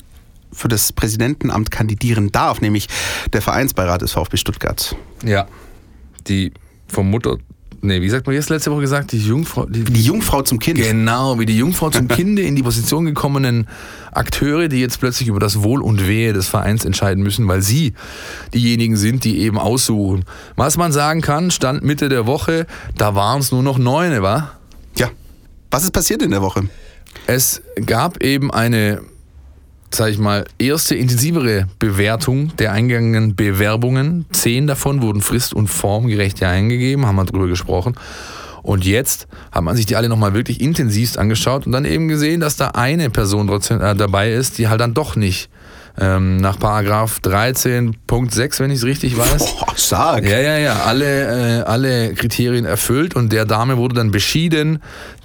[0.51, 2.87] für das Präsidentenamt kandidieren darf, nämlich
[3.33, 4.95] der Vereinsbeirat des VfB Stuttgart.
[5.23, 5.47] Ja,
[6.27, 6.51] die
[6.87, 7.37] vom Mutter
[7.81, 9.65] nee, wie sagt man jetzt letzte Woche gesagt, die Jungfrau.
[9.65, 10.79] Die, die Jungfrau zum Kind.
[10.79, 13.67] Genau, wie die Jungfrau zum Kinde in die Position gekommenen
[14.11, 17.93] Akteure, die jetzt plötzlich über das Wohl und Wehe des Vereins entscheiden müssen, weil sie
[18.53, 20.25] diejenigen sind, die eben aussuchen.
[20.55, 24.51] Was man sagen kann, stand Mitte der Woche, da waren es nur noch neune, wa?
[24.95, 25.09] Ja.
[25.71, 26.69] Was ist passiert in der Woche?
[27.25, 29.01] Es gab eben eine
[29.93, 34.25] sage ich mal, erste intensivere Bewertung der eingegangenen Bewerbungen.
[34.31, 37.95] Zehn davon wurden frist- und formgerecht eingegeben, haben wir drüber gesprochen.
[38.63, 42.41] Und jetzt hat man sich die alle nochmal wirklich intensivst angeschaut und dann eben gesehen,
[42.41, 45.49] dass da eine Person trotzdem äh, dabei ist, die halt dann doch nicht
[45.99, 49.55] ähm, nach Paragraph 13.6, wenn ich es richtig weiß.
[49.55, 50.23] Boah, stark.
[50.25, 54.79] Ja, ja, ja, alle, äh, alle Kriterien erfüllt und der Dame wurde dann beschieden,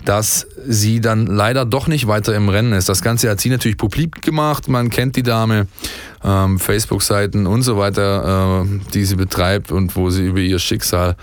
[0.05, 2.89] dass sie dann leider doch nicht weiter im Rennen ist.
[2.89, 5.67] Das Ganze hat sie natürlich publik gemacht, man kennt die Dame,
[6.25, 11.17] ähm, Facebook-Seiten und so weiter, äh, die sie betreibt und wo sie über ihr Schicksal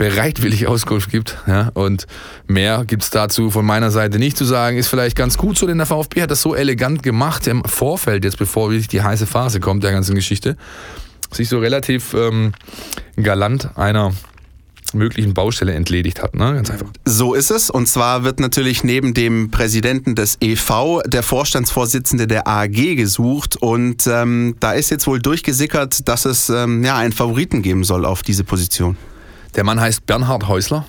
[0.00, 1.36] bereitwillig Auskunft gibt.
[1.46, 1.72] Ja?
[1.74, 2.06] Und
[2.46, 4.78] mehr gibt es dazu von meiner Seite nicht zu sagen.
[4.78, 8.24] Ist vielleicht ganz gut so, denn der VfB hat das so elegant gemacht im Vorfeld,
[8.24, 10.56] jetzt bevor wirklich die heiße Phase kommt der ganzen Geschichte,
[11.30, 12.52] sich so relativ ähm,
[13.16, 14.14] galant einer
[14.94, 16.34] möglichen Baustelle entledigt hat.
[16.34, 16.54] Ne?
[16.54, 16.88] Ganz einfach.
[17.04, 17.68] So ist es.
[17.68, 23.58] Und zwar wird natürlich neben dem Präsidenten des EV der Vorstandsvorsitzende der AG gesucht.
[23.58, 28.06] Und ähm, da ist jetzt wohl durchgesickert, dass es ähm, ja, einen Favoriten geben soll
[28.06, 28.96] auf diese Position.
[29.54, 30.84] Der Mann heißt Bernhard Häusler.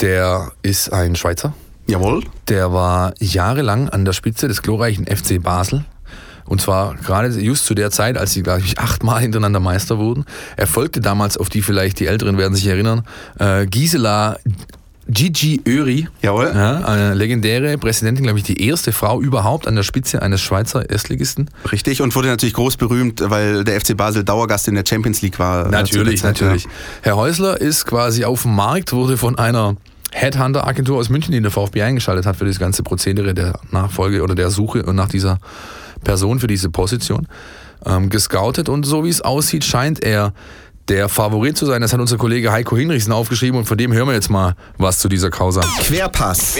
[0.00, 1.54] Der ist ein Schweizer.
[1.86, 2.24] Jawohl.
[2.48, 5.84] Der war jahrelang an der Spitze des glorreichen FC Basel.
[6.44, 10.24] Und zwar gerade just zu der Zeit, als sie, glaube ich, achtmal hintereinander Meister wurden.
[10.56, 13.04] Er folgte damals, auf die vielleicht die Älteren werden sich erinnern,
[13.38, 14.36] äh, Gisela
[15.08, 16.08] Gigi Öri.
[16.22, 16.52] Jawohl.
[16.54, 20.88] Ja, eine legendäre Präsidentin, glaube ich, die erste Frau überhaupt an der Spitze eines Schweizer
[20.88, 21.50] Erstligisten.
[21.70, 25.38] Richtig, und wurde natürlich groß berühmt, weil der FC Basel Dauergast in der Champions League
[25.38, 25.66] war.
[25.66, 26.64] Äh, natürlich, Zeit, natürlich.
[26.64, 26.70] Ja.
[27.02, 29.76] Herr Häusler ist quasi auf dem Markt, wurde von einer
[30.12, 34.22] Headhunter-Agentur aus München, die in der VfB eingeschaltet hat für das ganze Prozedere der Nachfolge
[34.22, 35.38] oder der Suche nach dieser
[36.04, 37.26] Person für diese Position
[37.86, 40.32] ähm, gescoutet und so wie es aussieht, scheint er
[40.88, 41.80] der Favorit zu sein.
[41.82, 44.98] Das hat unser Kollege Heiko Hinrichsen aufgeschrieben und von dem hören wir jetzt mal was
[44.98, 45.60] zu dieser Causa.
[45.80, 46.56] Querpass.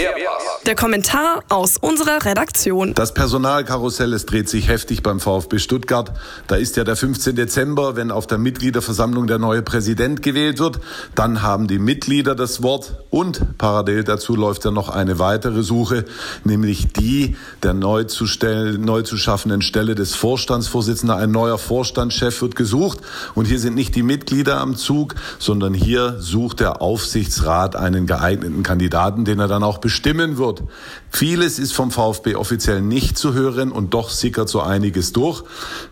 [0.64, 2.94] Der Kommentar aus unserer Redaktion.
[2.94, 6.12] Das Personalkarussell, es dreht sich heftig beim VfB Stuttgart.
[6.46, 7.35] Da ist ja der 15.
[7.35, 10.79] Dezember, wenn auf der Mitgliederversammlung der neue Präsident gewählt wird.
[11.16, 16.05] Dann haben die Mitglieder das Wort und parallel dazu läuft ja noch eine weitere Suche,
[16.44, 21.18] nämlich die der neu zu, stellen, neu zu schaffenden Stelle des Vorstandsvorsitzenden.
[21.18, 23.01] Ein neuer Vorstandschef wird gesucht
[23.35, 28.62] und hier sind nicht die Mitglieder am Zug, sondern hier sucht der Aufsichtsrat einen geeigneten
[28.62, 30.51] Kandidaten, den er dann auch bestimmen wird.
[30.52, 30.68] road
[31.14, 35.44] Vieles ist vom VfB offiziell nicht zu hören und doch sickert so einiges durch.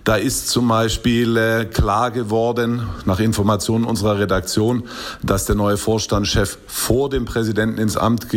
[0.02, 4.84] Da ist zum Beispiel äh, klar geworden, nach Informationen unserer Redaktion,
[5.22, 8.28] dass der neue Vorstandschef vor dem Präsidenten ins Amt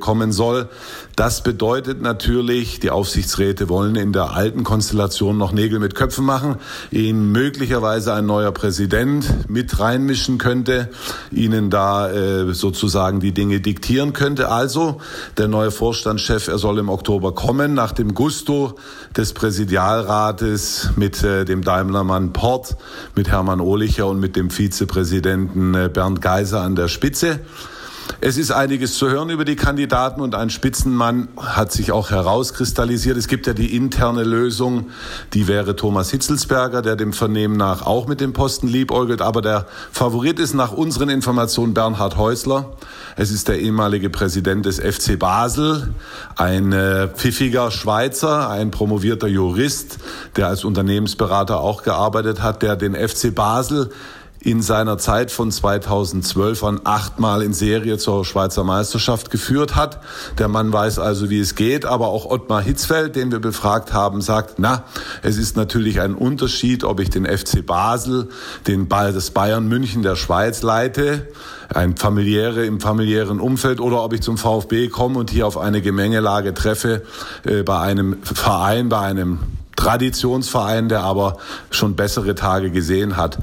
[0.00, 0.68] kommen soll.
[1.16, 6.56] Das bedeutet natürlich, die Aufsichtsräte wollen in der alten Konstellation noch Nägel mit Köpfen machen,
[6.90, 10.90] ihnen möglicherweise ein neuer Präsident mit reinmischen könnte,
[11.32, 14.50] ihnen da äh, sozusagen die Dinge diktieren könnte.
[14.50, 15.00] Also
[15.38, 15.70] der neue
[16.18, 18.74] Vorstandschef, er soll im Oktober kommen, nach dem Gusto
[19.16, 22.76] des Präsidialrates mit äh, dem Daimlermann Port,
[23.14, 27.38] mit Hermann Ohlicher und mit dem Vizepräsidenten äh, Bernd Geiser an der Spitze.
[28.20, 33.16] Es ist einiges zu hören über die Kandidaten und ein Spitzenmann hat sich auch herauskristallisiert.
[33.16, 34.88] Es gibt ja die interne Lösung,
[35.34, 39.22] die wäre Thomas Hitzelsberger, der dem Vernehmen nach auch mit dem Posten liebäugelt.
[39.22, 42.72] Aber der Favorit ist nach unseren Informationen Bernhard Häusler.
[43.14, 45.94] Es ist der ehemalige Präsident des FC Basel,
[46.34, 49.98] ein äh, pfiffiger Schweizer, ein promovierter Jurist,
[50.34, 53.90] der als Unternehmensberater auch gearbeitet hat, der den FC Basel
[54.40, 60.00] in seiner Zeit von 2012 an achtmal in Serie zur Schweizer Meisterschaft geführt hat.
[60.38, 64.20] Der Mann weiß also, wie es geht, aber auch Ottmar Hitzfeld, den wir befragt haben,
[64.20, 64.84] sagt, na,
[65.22, 68.28] es ist natürlich ein Unterschied, ob ich den FC Basel,
[68.66, 71.26] den Ball des Bayern München der Schweiz leite,
[71.68, 75.82] ein familiäre im familiären Umfeld oder ob ich zum VfB komme und hier auf eine
[75.82, 77.02] Gemengelage treffe
[77.44, 79.40] äh, bei einem Verein, bei einem
[79.78, 81.36] Traditionsverein, der aber
[81.70, 83.38] schon bessere Tage gesehen hat.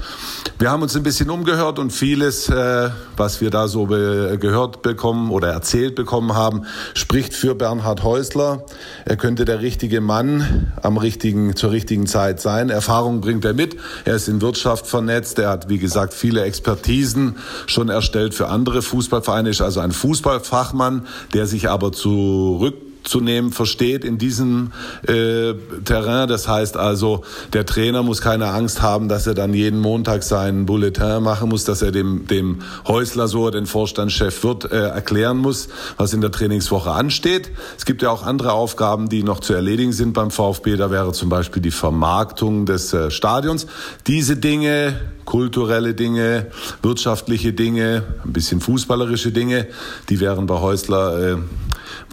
[0.60, 4.82] Wir haben uns ein bisschen umgehört und vieles, äh, was wir da so be gehört
[4.82, 8.66] bekommen oder erzählt bekommen haben, spricht für Bernhard Häusler.
[9.06, 12.70] Er könnte der richtige Mann am richtigen, zur richtigen Zeit sein.
[12.70, 13.78] Erfahrung bringt er mit.
[14.04, 15.40] Er ist in Wirtschaft vernetzt.
[15.40, 19.50] Er hat, wie gesagt, viele Expertisen schon erstellt für andere Fußballvereine.
[19.50, 24.72] Ist also ein Fußballfachmann, der sich aber zurück zu nehmen versteht in diesem
[25.08, 26.28] äh, Terrain.
[26.28, 30.66] Das heißt also, der Trainer muss keine Angst haben, dass er dann jeden Montag seinen
[30.66, 35.68] Bulletin machen muss, dass er dem, dem Häusler, so den Vorstandschef wird, äh, erklären muss,
[35.98, 37.52] was in der Trainingswoche ansteht.
[37.78, 40.76] Es gibt ja auch andere Aufgaben, die noch zu erledigen sind beim VfB.
[40.76, 43.68] Da wäre zum Beispiel die Vermarktung des äh, Stadions.
[44.08, 46.48] Diese Dinge kulturelle Dinge,
[46.82, 49.68] wirtschaftliche Dinge, ein bisschen fußballerische Dinge,
[50.10, 51.38] die wären bei Häusler äh,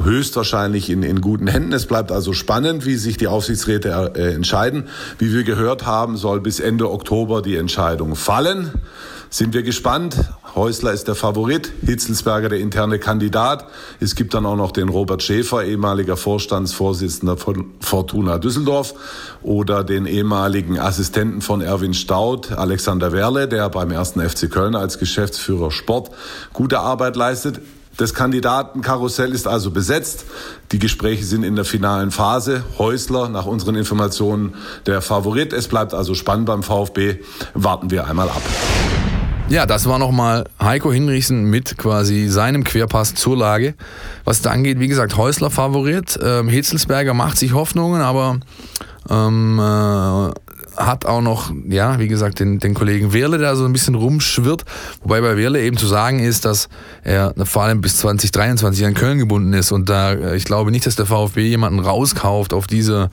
[0.03, 1.73] höchstwahrscheinlich in, in guten Händen.
[1.73, 4.89] Es bleibt also spannend, wie sich die Aufsichtsräte äh, entscheiden.
[5.19, 8.71] Wie wir gehört haben, soll bis Ende Oktober die Entscheidung fallen.
[9.31, 10.17] Sind wir gespannt.
[10.55, 13.65] Häusler ist der Favorit, Hitzelsberger der interne Kandidat.
[13.99, 18.93] Es gibt dann auch noch den Robert Schäfer, ehemaliger Vorstandsvorsitzender von Fortuna Düsseldorf
[19.43, 24.99] oder den ehemaligen Assistenten von Erwin Staud, Alexander Werle, der beim ersten FC Köln als
[24.99, 26.11] Geschäftsführer Sport
[26.53, 27.63] gute Arbeit leistet.
[27.97, 30.25] Das Kandidatenkarussell ist also besetzt.
[30.73, 32.65] Die Gespräche sind in der finalen Phase.
[32.79, 34.55] Häusler, nach unseren Informationen,
[34.87, 35.53] der Favorit.
[35.53, 37.19] Es bleibt also spannend beim VfB.
[37.55, 38.43] Warten wir einmal ab.
[39.49, 43.75] Ja, das war nochmal Heiko Hinrichsen mit quasi seinem Querpass zur Lage.
[44.25, 46.19] Was da angeht, wie gesagt, Häusler Favorit.
[46.23, 48.39] Ähm, Hitzelsberger macht sich Hoffnungen, aber
[49.11, 50.31] ähm, äh,
[50.77, 54.65] hat auch noch, ja, wie gesagt, den, den Kollegen Werle, der so ein bisschen rumschwirrt.
[55.03, 56.69] Wobei bei Werle eben zu sagen ist, dass
[57.03, 59.73] er vor allem bis 2023 an Köln gebunden ist.
[59.73, 63.11] Und da, äh, ich glaube nicht, dass der VfB jemanden rauskauft auf diese,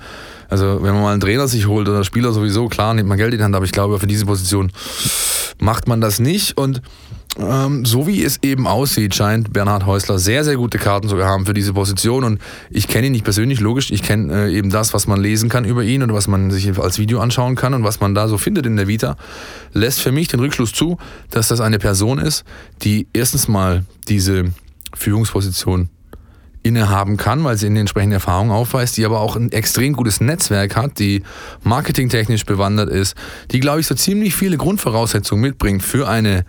[0.49, 3.33] also wenn man mal einen Trainer sich holt oder Spieler sowieso, klar, nimmt man Geld
[3.33, 4.71] in die Hand, aber ich glaube, für diese Position
[5.59, 6.57] macht man das nicht.
[6.57, 6.81] Und
[7.39, 11.45] ähm, so wie es eben aussieht, scheint Bernhard Häusler sehr, sehr gute Karten zu haben
[11.45, 12.23] für diese Position.
[12.23, 13.91] Und ich kenne ihn nicht persönlich, logisch.
[13.91, 16.77] Ich kenne äh, eben das, was man lesen kann über ihn und was man sich
[16.77, 19.15] als Video anschauen kann und was man da so findet in der Vita.
[19.73, 20.97] Lässt für mich den Rückschluss zu,
[21.29, 22.43] dass das eine Person ist,
[22.81, 24.45] die erstens mal diese
[24.93, 25.89] Führungsposition
[26.61, 30.19] innehaben kann, weil sie in den entsprechenden Erfahrungen aufweist, die aber auch ein extrem gutes
[30.19, 31.23] Netzwerk hat, die
[31.63, 33.15] marketingtechnisch bewandert ist,
[33.51, 36.43] die, glaube ich, so ziemlich viele Grundvoraussetzungen mitbringt für eine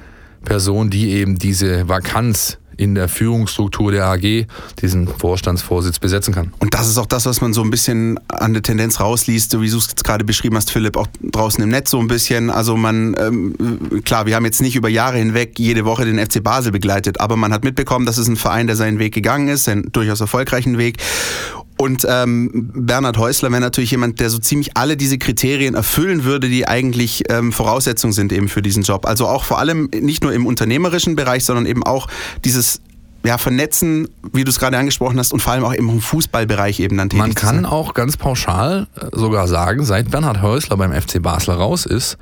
[0.44, 4.46] Person, die eben diese Vakanz in der Führungsstruktur der AG
[4.80, 6.54] diesen Vorstandsvorsitz besetzen kann.
[6.60, 9.60] Und das ist auch das, was man so ein bisschen an der Tendenz rausliest, so
[9.60, 12.48] wie du es jetzt gerade beschrieben hast, Philipp, auch draußen im Netz so ein bisschen.
[12.48, 16.42] Also man, ähm, klar, wir haben jetzt nicht über Jahre hinweg jede Woche den FC
[16.42, 19.68] Basel begleitet, aber man hat mitbekommen, dass es ein Verein, der seinen Weg gegangen ist,
[19.68, 20.96] einen durchaus erfolgreichen Weg.
[21.80, 26.50] Und ähm, Bernhard Häusler wäre natürlich jemand, der so ziemlich alle diese Kriterien erfüllen würde,
[26.50, 29.06] die eigentlich ähm, Voraussetzungen sind eben für diesen Job.
[29.06, 32.06] Also auch vor allem nicht nur im unternehmerischen Bereich, sondern eben auch
[32.44, 32.82] dieses
[33.24, 36.98] ja, vernetzen, wie du es gerade angesprochen hast, und vor allem auch im Fußballbereich eben
[36.98, 41.22] dann tätig Man kann auch ganz pauschal äh, sogar sagen, seit Bernhard Häusler beim FC
[41.22, 42.18] Basler raus ist,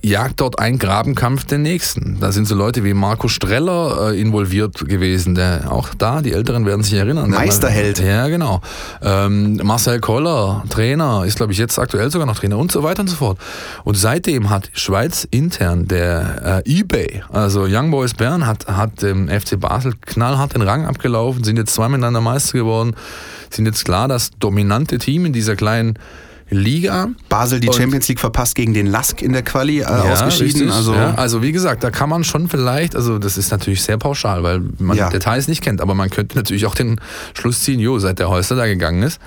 [0.00, 2.18] jagt dort ein Grabenkampf den nächsten.
[2.20, 6.66] Da sind so Leute wie Marco Streller äh, involviert gewesen, der auch da, die Älteren
[6.66, 7.30] werden sich erinnern.
[7.30, 7.98] Meisterheld.
[8.00, 8.60] Ja, genau.
[9.02, 13.00] Ähm, Marcel Koller, Trainer, ist glaube ich jetzt aktuell sogar noch Trainer und so weiter
[13.00, 13.38] und so fort.
[13.84, 19.28] Und seitdem hat Schweiz intern der äh, eBay, also Young Boys Bern, hat, hat dem
[19.28, 22.94] FC Basel knallhart den Rang abgelaufen, sind jetzt zwei miteinander Meister geworden,
[23.50, 25.98] sind jetzt klar das dominante Team in dieser kleinen
[26.52, 27.08] Liga.
[27.28, 30.70] Basel die und Champions League verpasst gegen den Lask in der Quali äh, ja, ausgeschieden.
[30.70, 31.14] also, ja.
[31.14, 34.62] also wie gesagt, da kann man schon vielleicht, also das ist natürlich sehr pauschal, weil
[34.78, 35.10] man ja.
[35.10, 37.00] Details nicht kennt, aber man könnte natürlich auch den
[37.34, 39.20] Schluss ziehen, jo, seit der Häusler da gegangen ist,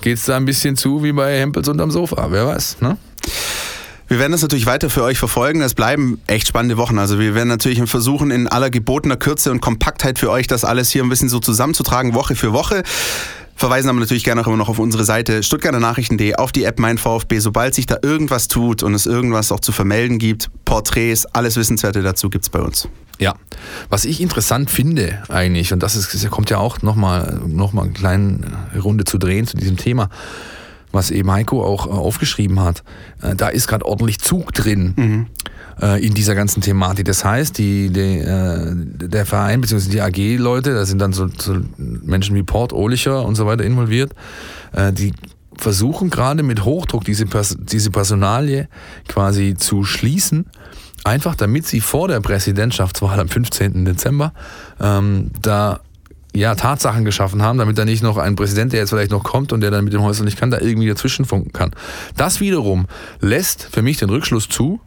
[0.00, 2.96] geht es da ein bisschen zu wie bei Hempels unterm Sofa, wer weiß, ne?
[4.06, 5.62] Wir werden das natürlich weiter für euch verfolgen.
[5.62, 6.98] Es bleiben echt spannende Wochen.
[6.98, 10.90] Also wir werden natürlich versuchen, in aller gebotener Kürze und Kompaktheit für euch das alles
[10.90, 12.82] hier ein bisschen so zusammenzutragen, Woche für Woche.
[13.56, 16.78] Verweisen aber natürlich gerne auch immer noch auf unsere Seite stuttgarter Nachrichten.de, auf die App
[16.78, 17.38] Mein VfB.
[17.38, 22.02] Sobald sich da irgendwas tut und es irgendwas auch zu vermelden gibt, Porträts, alles Wissenswerte
[22.02, 22.88] dazu gibt es bei uns.
[23.18, 23.34] Ja,
[23.88, 27.92] was ich interessant finde eigentlich, und das ist, kommt ja auch nochmal noch mal eine
[27.92, 28.40] kleine
[28.82, 30.08] Runde zu drehen zu diesem Thema,
[30.90, 32.82] was eben Heiko auch äh, aufgeschrieben hat,
[33.22, 34.94] äh, da ist gerade ordentlich Zug drin.
[34.96, 35.26] Mhm
[35.98, 37.06] in dieser ganzen Thematik.
[37.06, 39.90] Das heißt, die, die, äh, der Verein bzw.
[39.90, 44.12] die AG-Leute, da sind dann so, so, Menschen wie Port, Ohlicher und so weiter involviert,
[44.72, 45.12] äh, die
[45.56, 48.68] versuchen gerade mit Hochdruck diese, diese Personalie
[49.08, 50.46] quasi zu schließen
[51.04, 53.84] einfach damit sie vor der Präsidentschaftswahl am 15.
[53.84, 54.32] Dezember
[54.80, 55.80] ähm, da
[56.34, 59.52] ja, Tatsachen geschaffen haben, damit da nicht noch ein Präsident, der jetzt vielleicht noch kommt
[59.52, 61.70] und der dann mit dem Häusl nicht kann, da irgendwie dazwischenfunken kann.
[62.16, 62.86] Das wiederum
[63.20, 64.80] lässt für mich den Rückschluss zu,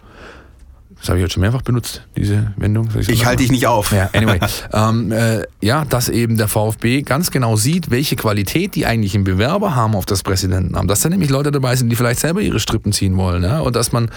[1.00, 2.90] das habe ich heute schon mehrfach benutzt, diese Wendung.
[3.00, 3.92] Ich, ich halte dich nicht auf.
[3.92, 4.40] Ja, anyway.
[4.74, 9.76] ähm, äh, ja, dass eben der VfB ganz genau sieht, welche Qualität die eigentlichen Bewerber
[9.76, 10.90] haben auf das Präsidentenamt.
[10.90, 13.44] Dass da nämlich Leute dabei sind, die vielleicht selber ihre Strippen ziehen wollen.
[13.44, 13.60] Ja?
[13.60, 14.10] Und dass man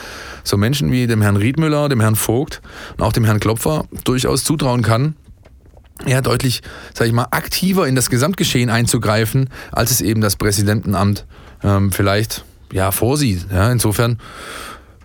[0.42, 2.62] so Menschen wie dem Herrn Riedmüller, dem Herrn Vogt
[2.96, 5.14] und auch dem Herrn Klopfer durchaus zutrauen kann,
[6.06, 6.62] ja, deutlich,
[6.94, 11.26] sag ich mal, aktiver in das Gesamtgeschehen einzugreifen, als es eben das Präsidentenamt
[11.62, 13.46] ähm, vielleicht ja, vorsieht.
[13.52, 14.18] Ja, insofern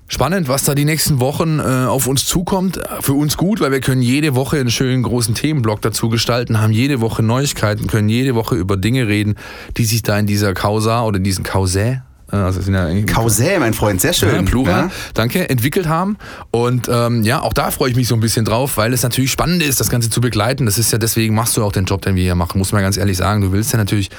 [0.08, 2.80] Spannend, was da die nächsten Wochen äh, auf uns zukommt.
[3.02, 6.72] Für uns gut, weil wir können jede Woche einen schönen großen Themenblock dazu gestalten, haben
[6.72, 9.36] jede Woche Neuigkeiten, können jede Woche über Dinge reden,
[9.78, 13.74] die sich da in dieser Causa oder in diesen Causä, also sind ja Kausä, mein
[13.74, 14.36] Freund, sehr schön.
[14.36, 14.92] Ja, Plural, ja.
[15.14, 16.18] danke, entwickelt haben.
[16.52, 19.32] Und ähm, ja, auch da freue ich mich so ein bisschen drauf, weil es natürlich
[19.32, 20.66] spannend ist, das Ganze zu begleiten.
[20.66, 22.82] Das ist ja deswegen machst du auch den Job, den wir hier machen, muss man
[22.82, 23.42] ganz ehrlich sagen.
[23.42, 24.10] Du willst ja natürlich,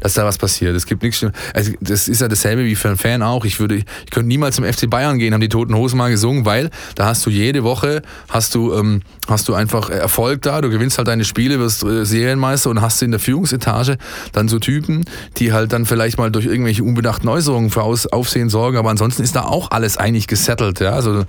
[0.00, 0.74] dass da was passiert.
[0.74, 3.44] Es gibt nichts, also das ist ja dasselbe wie für einen Fan auch.
[3.44, 6.44] Ich würde, ich könnte niemals zum FC Bayern gehen, haben die Toten Hosen mal gesungen,
[6.44, 10.68] weil da hast du jede Woche, hast du, ähm, hast du einfach Erfolg da, du
[10.68, 13.98] gewinnst halt deine Spiele, wirst äh, Serienmeister und hast in der Führungsetage
[14.32, 15.04] dann so Typen,
[15.38, 18.90] die halt dann vielleicht mal durch irgendwelche unbedachten Äußerungen Äußerungen für Aus Aufsehen sorgen, aber
[18.90, 20.80] ansonsten ist da auch alles eigentlich gesettelt.
[20.80, 20.92] Ja?
[20.92, 21.24] Also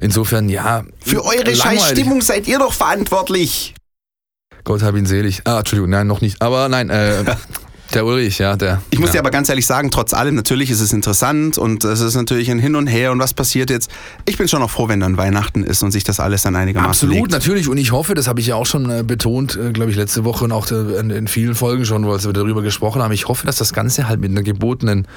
[0.00, 0.84] insofern, ja.
[1.04, 3.74] Für eure Scheißstimmung seid ihr doch verantwortlich.
[4.64, 5.42] Gott hab ihn selig.
[5.44, 6.42] Ah, Entschuldigung, nein, noch nicht.
[6.42, 7.24] Aber nein, äh,
[7.94, 8.82] Der Ulrich, ja, der.
[8.90, 9.14] Ich muss ja.
[9.14, 12.50] dir aber ganz ehrlich sagen, trotz allem, natürlich ist es interessant und es ist natürlich
[12.50, 13.90] ein Hin und Her und was passiert jetzt.
[14.26, 17.08] Ich bin schon noch froh, wenn dann Weihnachten ist und sich das alles dann einigermaßen
[17.08, 17.30] Absolut, legt.
[17.30, 17.66] natürlich.
[17.66, 20.24] Und ich hoffe, das habe ich ja auch schon äh, betont, äh, glaube ich, letzte
[20.24, 23.12] Woche und auch äh, in, in vielen Folgen schon, wo wir darüber gesprochen haben.
[23.12, 25.08] Ich hoffe, dass das Ganze halt mit einer gebotenen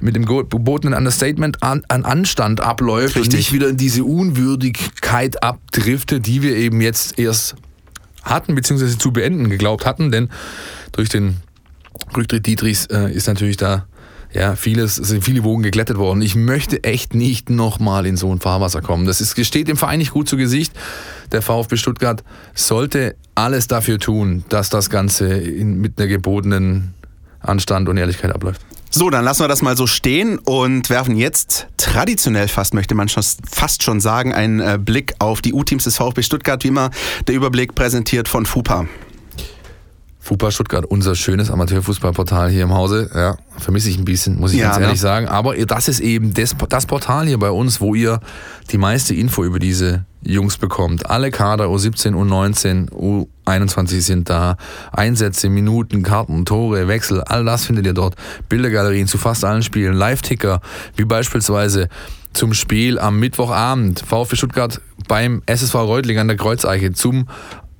[0.00, 3.24] mit dem gebotenen Understatement an, an Anstand abläuft Richtig.
[3.24, 7.56] und nicht wieder in diese Unwürdigkeit abdriftet, die wir eben jetzt erst
[8.22, 10.28] hatten, beziehungsweise zu beenden geglaubt hatten, denn
[10.92, 11.38] durch den
[12.16, 13.86] Rücktritt Dietrichs äh, ist natürlich da
[14.32, 16.20] ja, vieles, sind viele Wogen geglättet worden.
[16.20, 19.06] Ich möchte echt nicht nochmal in so ein Fahrwasser kommen.
[19.06, 20.72] Das ist, steht dem Verein nicht gut zu Gesicht.
[21.32, 22.22] Der VfB Stuttgart
[22.54, 26.94] sollte alles dafür tun, dass das Ganze in, mit einer gebotenen
[27.40, 28.60] Anstand und Ehrlichkeit abläuft.
[28.90, 33.08] So, dann lassen wir das mal so stehen und werfen jetzt traditionell fast, möchte man
[33.08, 36.64] schon, fast schon sagen, einen äh, Blick auf die U-Teams des VfB Stuttgart.
[36.64, 36.90] Wie immer
[37.26, 38.86] der Überblick präsentiert von FUPA.
[40.28, 43.08] FUPA Stuttgart, unser schönes Amateurfußballportal hier im Hause.
[43.14, 45.00] Ja, vermisse ich ein bisschen, muss ich ja, ganz ehrlich ne?
[45.00, 45.26] sagen.
[45.26, 48.20] Aber das ist eben das, das Portal hier bei uns, wo ihr
[48.70, 51.08] die meiste Info über diese Jungs bekommt.
[51.08, 52.90] Alle Kader U17, U19,
[53.46, 54.58] U21 sind da.
[54.92, 58.14] Einsätze, Minuten, Karten, Tore, Wechsel, all das findet ihr dort.
[58.50, 60.60] Bildergalerien zu fast allen Spielen, Live-Ticker,
[60.96, 61.88] wie beispielsweise
[62.34, 67.28] zum Spiel am Mittwochabend VfB Stuttgart beim SSV Reutling an der Kreuzeiche zum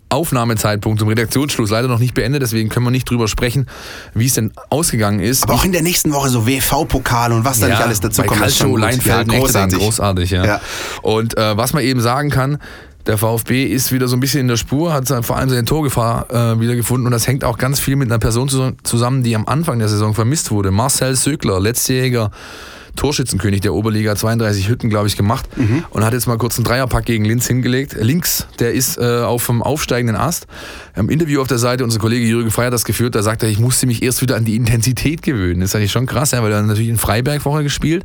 [0.08, 3.66] Aufnahmezeitpunkt zum Redaktionsschluss leider noch nicht beendet, deswegen können wir nicht drüber sprechen,
[4.14, 5.44] wie es denn ausgegangen ist.
[5.44, 8.22] Aber auch in der nächsten Woche so WV-Pokal und was da ja, nicht alles dazu
[8.22, 8.40] bei kommt.
[8.40, 9.78] Calcio, Leinfeld, ja, großartig.
[9.78, 10.44] großartig ja.
[10.44, 10.60] ja.
[11.02, 12.58] Und äh, was man eben sagen kann,
[13.06, 16.30] der VfB ist wieder so ein bisschen in der Spur, hat vor allem seine Torgefahr
[16.30, 18.50] äh, wiedergefunden und das hängt auch ganz viel mit einer Person
[18.82, 20.70] zusammen, die am Anfang der Saison vermisst wurde.
[20.70, 22.30] Marcel Söckler, letztjähriger
[22.98, 25.84] Torschützenkönig der Oberliga, 32 Hütten, glaube ich, gemacht mhm.
[25.90, 27.96] und hat jetzt mal kurz einen Dreierpack gegen Linz hingelegt.
[27.98, 30.46] Links, der ist äh, auf dem aufsteigenden Ast.
[30.96, 33.48] Im Interview auf der Seite, unser Kollege Jürgen Feier hat das geführt, da sagt er,
[33.48, 35.60] ich musste mich erst wieder an die Intensität gewöhnen.
[35.60, 38.04] Das ist eigentlich schon krass, ja, weil er natürlich in Freiberg vorher gespielt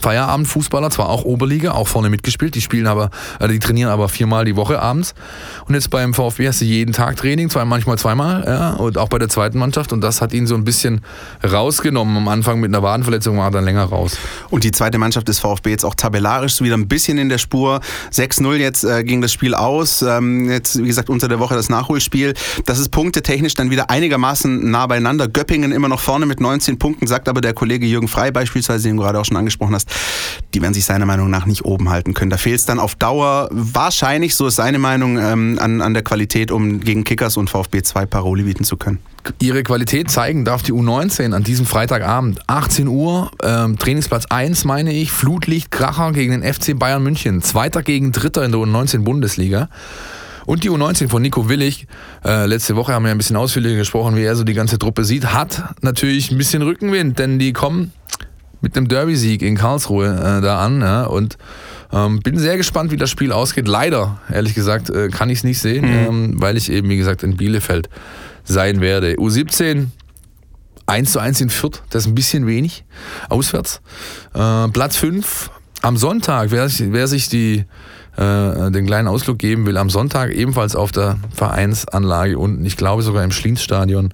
[0.00, 4.44] Feierabendfußballer, zwar auch Oberliga, auch vorne mitgespielt, die spielen aber, äh, die trainieren aber viermal
[4.44, 5.14] die Woche abends.
[5.66, 9.08] Und jetzt beim VfB hast du jeden Tag Training, zwei, manchmal zweimal, ja, und auch
[9.08, 9.92] bei der zweiten Mannschaft.
[9.92, 11.02] Und das hat ihn so ein bisschen
[11.44, 12.16] rausgenommen.
[12.16, 14.18] Am Anfang mit einer Wadenverletzung war er dann länger raus.
[14.50, 17.80] Und die zweite Mannschaft des VfB jetzt auch tabellarisch wieder ein bisschen in der Spur.
[18.12, 20.02] 6-0 jetzt äh, ging das Spiel aus.
[20.02, 22.34] Ähm, jetzt, wie gesagt, unter der Woche das Nachholspiel.
[22.66, 25.28] Das ist punktetechnisch dann wieder einigermaßen nah beieinander.
[25.28, 28.96] Göppingen immer noch vorne mit 19 Punkten, sagt aber der Kollege Jürgen Frei beispielsweise, den
[28.96, 31.90] du gerade auch schon angesprochen hast hast, die werden sich seiner Meinung nach nicht oben
[31.90, 32.30] halten können.
[32.30, 36.02] Da fehlt es dann auf Dauer wahrscheinlich, so ist seine Meinung, ähm, an, an der
[36.02, 38.98] Qualität, um gegen Kickers und VfB 2 Paroli bieten zu können.
[39.40, 42.40] Ihre Qualität zeigen darf die U19 an diesem Freitagabend.
[42.46, 47.42] 18 Uhr, ähm, Trainingsplatz 1 meine ich, Flutlicht, Kracher gegen den FC Bayern München.
[47.42, 49.68] Zweiter gegen Dritter in der U19 Bundesliga.
[50.46, 51.86] Und die U19 von Nico Willig,
[52.22, 55.04] äh, letzte Woche haben wir ein bisschen ausführlicher gesprochen, wie er so die ganze Truppe
[55.04, 57.92] sieht, hat natürlich ein bisschen Rückenwind, denn die kommen
[58.64, 60.80] mit einem Derby-Sieg in Karlsruhe äh, da an.
[60.80, 61.36] Ja, und
[61.92, 63.68] ähm, bin sehr gespannt, wie das Spiel ausgeht.
[63.68, 66.08] Leider, ehrlich gesagt, äh, kann ich es nicht sehen, mhm.
[66.08, 67.88] ähm, weil ich eben, wie gesagt, in Bielefeld
[68.42, 69.14] sein werde.
[69.14, 69.88] U17
[70.86, 72.84] 1 zu 1 in Fürth, das ist ein bisschen wenig,
[73.28, 73.80] auswärts.
[74.34, 75.50] Äh, Platz 5
[75.82, 77.64] am Sonntag, wer, wer sich die,
[78.16, 83.02] äh, den kleinen Ausflug geben will, am Sonntag ebenfalls auf der Vereinsanlage unten, ich glaube
[83.02, 84.12] sogar im Schlienstadion,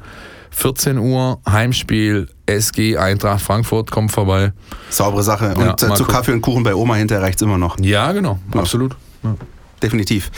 [0.50, 4.52] 14 Uhr, Heimspiel, SG Eintracht Frankfurt kommt vorbei.
[4.88, 5.54] Saubere Sache.
[5.54, 7.78] Und ja, zu Kaffee und Kuchen bei Oma hinterher reicht es immer noch.
[7.80, 8.60] Ja, genau, ja.
[8.60, 8.96] absolut.
[9.22, 9.34] Ja.
[9.82, 10.30] Definitiv.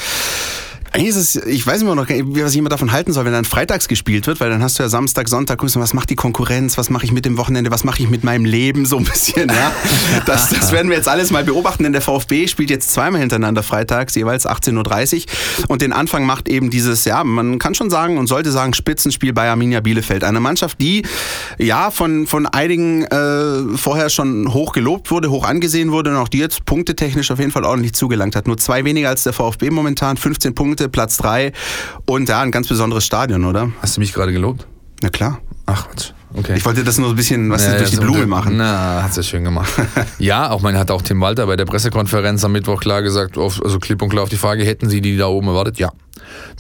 [0.95, 3.47] Eigentlich ist es, ich weiß immer noch, was ich immer davon halten soll, wenn dann
[3.47, 6.17] freitags gespielt wird, weil dann hast du ja Samstag, Sonntag, guckst du, was macht die
[6.17, 9.05] Konkurrenz, was mache ich mit dem Wochenende, was mache ich mit meinem Leben, so ein
[9.05, 9.73] bisschen, ja.
[10.27, 13.63] Das, das werden wir jetzt alles mal beobachten, denn der VfB spielt jetzt zweimal hintereinander
[13.63, 15.69] freitags, jeweils 18.30 Uhr.
[15.69, 19.33] Und den Anfang macht eben dieses, ja, man kann schon sagen und sollte sagen, Spitzenspiel
[19.33, 20.25] bei Arminia Bielefeld.
[20.25, 21.05] Eine Mannschaft, die
[21.59, 26.29] ja von, von einigen äh, vorher schon hoch gelobt wurde, hoch angesehen wurde und auch
[26.29, 28.47] die jetzt punktetechnisch auf jeden Fall ordentlich zugelangt hat.
[28.47, 31.53] Nur zwei weniger als der VfB momentan, 15 Punkte Punkte, Platz 3
[32.07, 33.71] und da ein ganz besonderes Stadion, oder?
[33.81, 34.67] Hast du mich gerade gelobt?
[35.03, 35.41] Na klar.
[35.67, 36.13] Ach, Quatsch.
[36.35, 36.55] Okay.
[36.57, 38.57] Ich wollte das nur ein bisschen was ja, durch die Blume machen.
[38.57, 39.71] Na, hat es schön gemacht.
[40.19, 43.63] ja, auch man hat auch Tim Walter bei der Pressekonferenz am Mittwoch klar gesagt, auf,
[43.63, 45.79] also klipp und klar auf die Frage, hätten Sie die da oben erwartet?
[45.79, 45.93] Ja.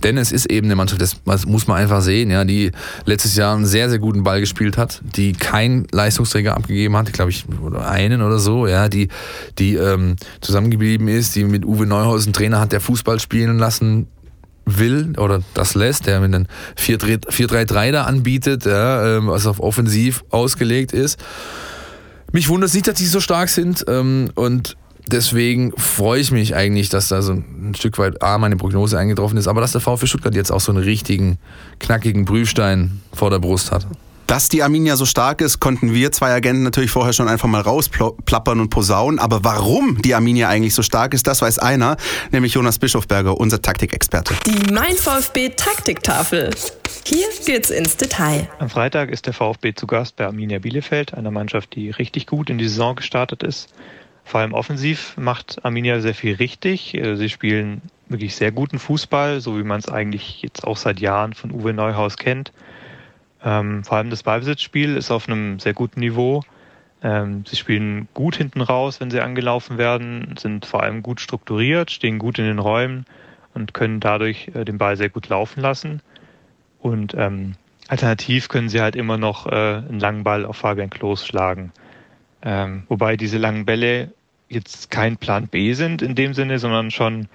[0.02, 2.72] Denn es ist eben eine Mannschaft, das muss man einfach sehen, ja, die
[3.04, 7.30] letztes Jahr einen sehr, sehr guten Ball gespielt hat, die keinen Leistungsträger abgegeben hat, glaube
[7.30, 9.08] ich, oder einen oder so, ja, die,
[9.58, 14.08] die ähm, zusammengeblieben ist, die mit Uwe Neuhaus einen Trainer hat, der Fußball spielen lassen
[14.64, 16.46] will oder das lässt, der mit einem
[16.78, 21.18] 4-3-3 da anbietet, ja, ähm, was auf offensiv ausgelegt ist.
[22.32, 24.76] Mich wundert es nicht, dass die so stark sind ähm, und
[25.06, 29.38] deswegen freue ich mich eigentlich, dass da so ein Stück weit A, meine Prognose eingetroffen
[29.38, 31.38] ist, aber dass der VfB Stuttgart jetzt auch so einen richtigen,
[31.78, 33.86] knackigen Prüfstein vor der Brust hat.
[34.32, 37.60] Dass die Arminia so stark ist, konnten wir zwei Agenten natürlich vorher schon einfach mal
[37.60, 39.18] rausplappern und posaunen.
[39.18, 41.98] Aber warum die Arminia eigentlich so stark ist, das weiß einer,
[42.30, 44.32] nämlich Jonas Bischofberger, unser Taktikexperte.
[44.46, 46.48] Die Mein VfB Taktiktafel.
[47.04, 48.48] Hier geht's ins Detail.
[48.58, 52.48] Am Freitag ist der VfB zu Gast bei Arminia Bielefeld, einer Mannschaft, die richtig gut
[52.48, 53.68] in die Saison gestartet ist.
[54.24, 56.94] Vor allem offensiv macht Arminia sehr viel richtig.
[56.94, 61.00] Äh, sie spielen wirklich sehr guten Fußball, so wie man es eigentlich jetzt auch seit
[61.00, 62.52] Jahren von Uwe Neuhaus kennt.
[63.44, 66.42] Ähm, vor allem das Ballbesitzspiel ist auf einem sehr guten Niveau.
[67.02, 71.90] Ähm, sie spielen gut hinten raus, wenn sie angelaufen werden, sind vor allem gut strukturiert,
[71.90, 73.06] stehen gut in den Räumen
[73.54, 76.00] und können dadurch äh, den Ball sehr gut laufen lassen.
[76.78, 77.54] Und ähm,
[77.88, 81.72] alternativ können sie halt immer noch äh, einen langen Ball auf Fabian Klos schlagen.
[82.42, 84.12] Ähm, wobei diese langen Bälle
[84.48, 87.28] jetzt kein Plan B sind in dem Sinne, sondern schon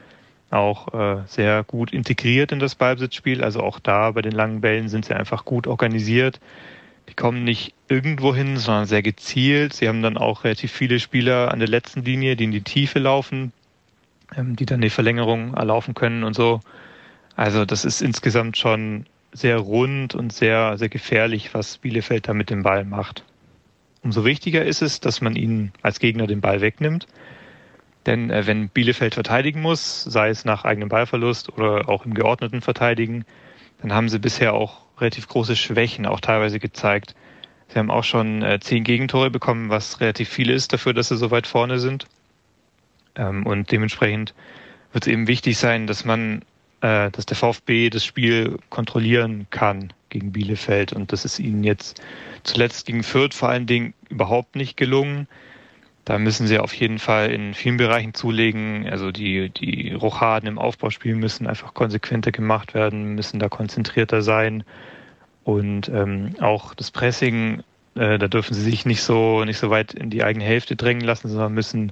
[0.50, 3.44] auch äh, sehr gut integriert in das Ballbesitzspiel.
[3.44, 6.40] Also auch da bei den langen Bällen sind sie einfach gut organisiert.
[7.10, 9.74] Die kommen nicht irgendwo hin, sondern sehr gezielt.
[9.74, 13.00] Sie haben dann auch relativ viele Spieler an der letzten Linie, die in die Tiefe
[13.00, 13.54] laufen,
[14.36, 16.62] ähm, die dann die Verlängerung erlaufen können und so.
[17.36, 22.50] Also das ist insgesamt schon sehr rund und sehr, sehr gefährlich, was Bielefeld da mit
[22.50, 23.24] dem Ball macht.
[24.08, 27.08] Umso wichtiger ist es, dass man ihnen als Gegner den Ball wegnimmt
[28.08, 32.62] denn äh, wenn Bielefeld verteidigen muss, sei es nach eigenem Ballverlust oder auch im geordneten
[32.62, 33.26] Verteidigen,
[33.82, 37.14] dann haben sie bisher auch relativ große Schwächen auch teilweise gezeigt.
[37.68, 41.18] Sie haben auch schon äh, zehn Gegentore bekommen, was relativ viel ist dafür, dass sie
[41.18, 42.08] so weit vorne sind.
[43.16, 44.34] Ähm, und dementsprechend
[44.94, 46.44] wird es eben wichtig sein, dass man,
[46.80, 50.94] äh, dass der VfB das Spiel kontrollieren kann gegen Bielefeld.
[50.94, 52.02] Und das ist ihnen jetzt
[52.44, 55.28] zuletzt gegen Fürth vor allen Dingen überhaupt nicht gelungen.
[56.06, 58.88] Da müssen sie auf jeden Fall in vielen Bereichen zulegen.
[58.90, 64.64] Also die, die Rochaden im Aufbauspiel müssen einfach konsequenter gemacht werden, müssen da konzentrierter sein.
[65.44, 67.62] Und ähm, auch das Pressing,
[67.96, 71.04] äh, da dürfen sie sich nicht so, nicht so weit in die eigene Hälfte drängen
[71.04, 71.92] lassen, sondern müssen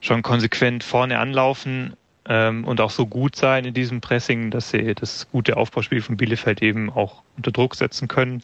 [0.00, 1.96] schon konsequent vorne anlaufen
[2.28, 6.60] und auch so gut sein in diesem Pressing, dass sie das gute Aufbauspiel von Bielefeld
[6.60, 8.42] eben auch unter Druck setzen können.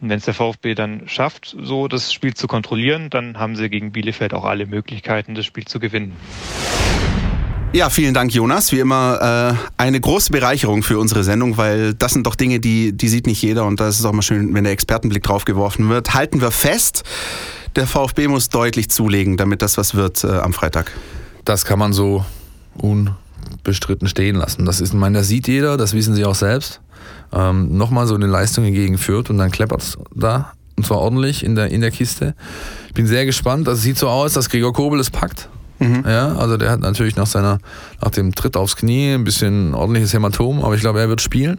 [0.00, 3.92] Wenn es der VfB dann schafft, so das Spiel zu kontrollieren, dann haben sie gegen
[3.92, 6.12] Bielefeld auch alle Möglichkeiten, das Spiel zu gewinnen.
[7.72, 8.72] Ja, vielen Dank, Jonas.
[8.72, 12.96] Wie immer äh, eine große Bereicherung für unsere Sendung, weil das sind doch Dinge, die,
[12.96, 15.44] die sieht nicht jeder und da ist es auch mal schön, wenn der Expertenblick drauf
[15.44, 16.14] geworfen wird.
[16.14, 17.02] Halten wir fest,
[17.76, 20.92] der VfB muss deutlich zulegen, damit das was wird äh, am Freitag.
[21.44, 22.24] Das kann man so
[22.80, 24.64] unbestritten stehen lassen.
[24.64, 26.80] Das ist, ich meine, das sieht jeder, das wissen sie auch selbst
[27.32, 30.52] ähm, nochmal so eine Leistung gegen führt und dann kleppert es da.
[30.76, 32.34] Und zwar ordentlich in der, in der Kiste.
[32.86, 33.68] Ich bin sehr gespannt.
[33.68, 35.48] Also sieht so aus, dass Gregor Kobel es packt.
[35.80, 36.04] Mhm.
[36.06, 37.58] Ja, also der hat natürlich nach seiner,
[38.00, 41.58] nach dem Tritt aufs Knie ein bisschen ordentliches Hämatom, aber ich glaube, er wird spielen.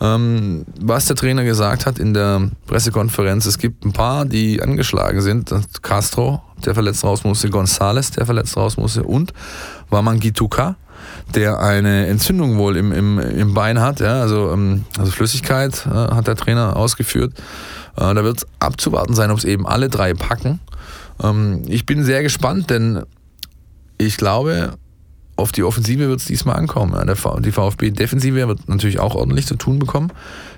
[0.00, 5.20] Ähm, was der Trainer gesagt hat in der Pressekonferenz, es gibt ein paar, die angeschlagen
[5.20, 5.52] sind.
[5.82, 9.32] Castro, der verletzt raus musste, González, der verletzt raus musste und
[9.90, 10.76] Wamangituka,
[11.34, 14.00] der eine Entzündung wohl im, im, im Bein hat.
[14.00, 17.34] Ja, also, ähm, also Flüssigkeit äh, hat der Trainer ausgeführt.
[17.96, 20.60] Äh, da wird abzuwarten sein, ob es eben alle drei packen.
[21.20, 23.02] Ähm, ich bin sehr gespannt, denn
[23.96, 24.74] ich glaube,
[25.38, 27.00] auf die Offensive wird es diesmal ankommen.
[27.44, 30.12] Die VfB-Defensive wird natürlich auch ordentlich zu tun bekommen,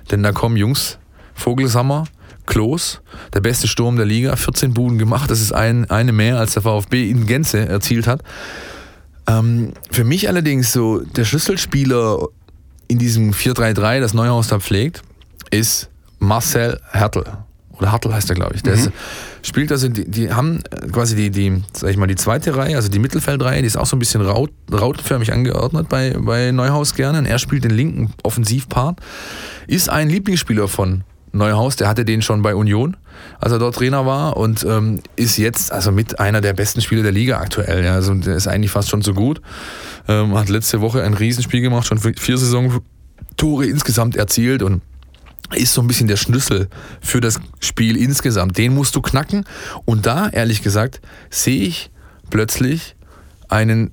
[0.09, 0.97] denn da kommen Jungs,
[1.35, 2.05] Vogelsammer,
[2.47, 3.01] Klos,
[3.33, 5.29] der beste Sturm der Liga, 14 Buden gemacht.
[5.29, 8.23] Das ist ein, eine mehr, als der VfB in Gänze erzielt hat.
[9.27, 12.27] Ähm, für mich allerdings so der Schlüsselspieler
[12.87, 15.03] in diesem 4-3-3, das Neuhaus da pflegt,
[15.51, 17.25] ist Marcel Hertel.
[17.81, 18.61] Oder Hartl heißt er, glaube ich.
[18.61, 18.79] Der mhm.
[18.79, 18.91] ist,
[19.41, 20.61] spielt also, die, die, haben
[20.91, 23.87] quasi die, die, sag ich mal, die zweite Reihe, also die Mittelfeldreihe, die ist auch
[23.87, 27.17] so ein bisschen raut, rautenförmig angeordnet bei, bei Neuhaus gerne.
[27.17, 28.99] Und er spielt den linken Offensivpart.
[29.65, 32.97] Ist ein Lieblingsspieler von Neuhaus, der hatte den schon bei Union,
[33.39, 37.03] als er dort Trainer war und ähm, ist jetzt also mit einer der besten Spieler
[37.03, 37.83] der Liga aktuell.
[37.83, 37.93] Ja.
[37.93, 39.41] Also der ist eigentlich fast schon so gut.
[40.07, 44.81] Ähm, hat letzte Woche ein Riesenspiel gemacht, schon vier Saisontore insgesamt erzielt und
[45.53, 46.69] ist so ein bisschen der Schlüssel
[47.01, 48.57] für das Spiel insgesamt.
[48.57, 49.45] Den musst du knacken.
[49.85, 51.91] Und da, ehrlich gesagt, sehe ich
[52.29, 52.95] plötzlich
[53.49, 53.91] einen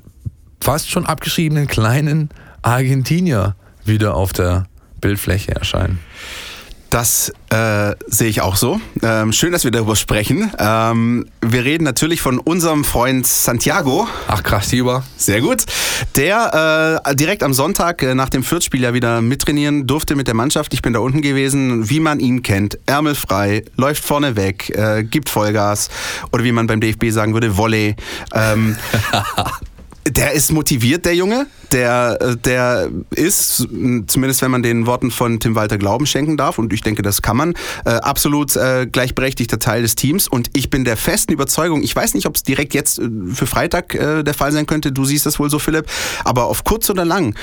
[0.61, 2.31] fast schon abgeschriebenen kleinen
[2.63, 4.67] Argentinier wieder auf der
[5.01, 5.99] Bildfläche erscheinen.
[6.91, 8.81] Das äh, sehe ich auch so.
[9.03, 10.51] Ähm, schön, dass wir darüber sprechen.
[10.59, 14.09] Ähm, wir reden natürlich von unserem Freund Santiago.
[14.27, 15.05] Ach krass, lieber.
[15.17, 15.65] Sehr gut.
[16.17, 20.35] Der äh, direkt am Sonntag äh, nach dem Fürth-Spiel ja wieder mittrainieren durfte mit der
[20.35, 20.73] Mannschaft.
[20.73, 22.79] Ich bin da unten gewesen, wie man ihn kennt.
[22.87, 25.91] Ärmelfrei, läuft vorne weg, äh, gibt Vollgas.
[26.33, 27.97] Oder wie man beim DFB sagen würde, Volley.
[28.35, 28.77] Ähm,
[30.11, 31.47] der ist motiviert, der Junge.
[31.73, 33.57] Der, äh, der ist,
[34.07, 37.23] zumindest wenn man den Worten von Tim Walter Glauben schenken darf, und ich denke, das
[37.23, 37.55] kann man,
[37.85, 40.29] äh, absolut äh, gleichberechtigter Teil des Teams.
[40.29, 43.01] Und ich bin der festen Überzeugung, ich weiß nicht, ob es direkt jetzt
[43.33, 45.87] für Freitag der Fall sein könnte, du siehst das wohl so, Philipp,
[46.25, 47.35] aber auf kurz oder lang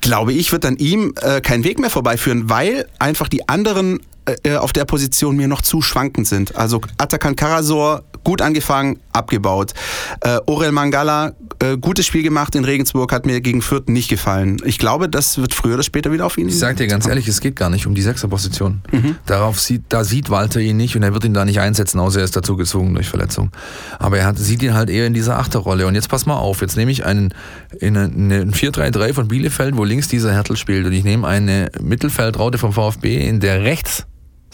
[0.00, 4.00] glaube ich, wird an ihm äh, kein Weg mehr vorbeiführen, weil einfach die anderen
[4.42, 6.56] äh, auf der Position mir noch zu schwankend sind.
[6.56, 9.72] Also Atakan Karasor, gut angefangen, abgebaut.
[10.20, 14.56] Äh, Orel Mangala, äh, gutes Spiel gemacht in Regensburg, hat mir gegen Fürth nicht gefallen.
[14.64, 16.48] Ich glaube, das wird früher oder später wieder auf ihn.
[16.48, 18.82] Ich sage dir ganz ehrlich, es geht gar nicht um die Sechserposition.
[18.90, 19.16] Mhm.
[19.26, 22.18] Darauf sieht, da sieht Walter ihn nicht und er wird ihn da nicht einsetzen, außer
[22.18, 23.52] er ist dazu gezwungen durch Verletzung.
[24.00, 25.86] Aber er hat, sieht ihn halt eher in dieser Achterrolle.
[25.86, 27.32] Und jetzt pass mal auf, jetzt nehme ich einen,
[27.78, 31.70] in eine, eine 4-3-3 von Bielefeld, wo links dieser Hertel spielt und ich nehme eine
[31.80, 34.04] Mittelfeldraute vom VfB, in der rechts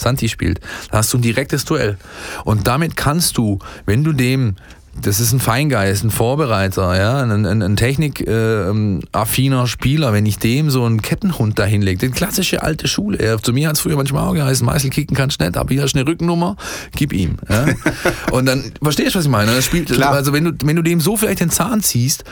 [0.02, 1.96] Santi spielt, da hast du ein direktes Duell.
[2.44, 4.56] Und damit kannst du, wenn du dem
[5.00, 10.12] das ist ein Feingeist, ein Vorbereiter, ja, ein, ein, ein technikaffiner ähm, Spieler.
[10.12, 13.24] Wenn ich dem so einen Kettenhund da hinlege, die klassische alte Schule.
[13.24, 15.82] Ja, zu mir hat es früher manchmal auch geheißen, Meißel kicken kannst nicht, aber hier
[15.82, 16.56] hast du eine Rückennummer,
[16.94, 17.36] gib ihm.
[17.48, 17.66] Ja.
[18.32, 19.54] Und dann, verstehst du, was ich meine?
[19.54, 20.12] Das spielt, Klar.
[20.12, 22.24] Also wenn du, wenn du dem so vielleicht den Zahn ziehst,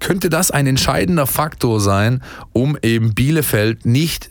[0.00, 2.22] könnte das ein entscheidender Faktor sein,
[2.52, 4.30] um eben Bielefeld nicht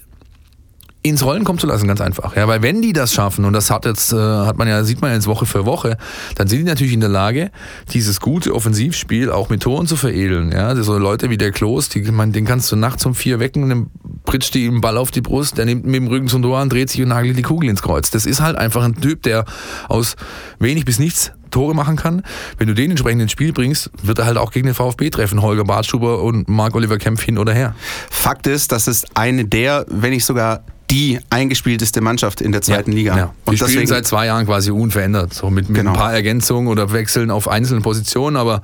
[1.05, 2.35] ins Rollen kommen zu lassen, ganz einfach.
[2.35, 5.01] Ja, weil wenn die das schaffen, und das hat jetzt, äh, hat man ja, sieht
[5.01, 5.97] man jetzt Woche für Woche,
[6.33, 7.51] dann sind die natürlich in der Lage,
[7.93, 10.51] dieses gute Offensivspiel auch mit Toren zu veredeln.
[10.51, 13.69] Ja, so Leute wie der Klos, die, man, den kannst du nachts um vier wecken,
[13.69, 13.87] dann
[14.25, 16.69] pritscht die ihm Ball auf die Brust, der nimmt mit dem Rücken zum Tor an,
[16.69, 18.09] dreht sich und nagelt die Kugel ins Kreuz.
[18.09, 19.45] Das ist halt einfach ein Typ, der
[19.87, 20.15] aus
[20.57, 22.23] wenig bis nichts Tore machen kann.
[22.57, 25.43] Wenn du den entsprechend ins Spiel bringst, wird er halt auch gegen den VfB treffen.
[25.43, 27.75] Holger Bartschuber und Marc-Oliver Kempf hin oder her.
[28.09, 30.63] Fakt ist, dass es eine der, wenn nicht sogar
[30.95, 33.17] die eingespielteste Mannschaft in der zweiten ja, Liga.
[33.17, 33.33] Ja.
[33.43, 35.91] Und Wir spielen seit zwei Jahren quasi unverändert, so mit, mit genau.
[35.91, 38.61] ein paar Ergänzungen oder Wechseln auf einzelnen Positionen, aber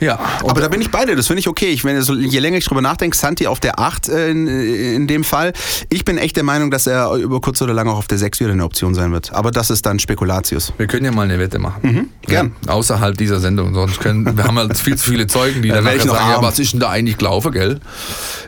[0.00, 1.68] ja, aber da bin ich beide, das finde ich okay.
[1.68, 5.24] Ich, wenn, je länger ich drüber nachdenke, Santi auf der 8 äh, in, in dem
[5.24, 5.52] Fall.
[5.90, 8.40] Ich bin echt der Meinung, dass er über kurz oder lang auch auf der 6
[8.40, 9.32] wieder eine Option sein wird.
[9.32, 10.72] Aber das ist dann Spekulatius.
[10.76, 11.80] Wir können ja mal eine Wette machen.
[11.82, 12.52] Mhm, gern.
[12.66, 13.74] Ja, außerhalb dieser Sendung.
[13.74, 16.72] Sonst können, wir haben halt viel zu viele Zeugen, die dann sagen, ja, was ist
[16.72, 17.80] denn da eigentlich gelaufen, gell?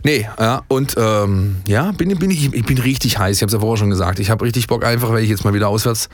[0.05, 3.37] Nee, ja, und ähm, ja, bin, bin ich, ich bin richtig heiß.
[3.37, 4.19] Ich habe es ja vorher schon gesagt.
[4.19, 6.09] Ich habe richtig Bock einfach, weil ich jetzt mal wieder auswärts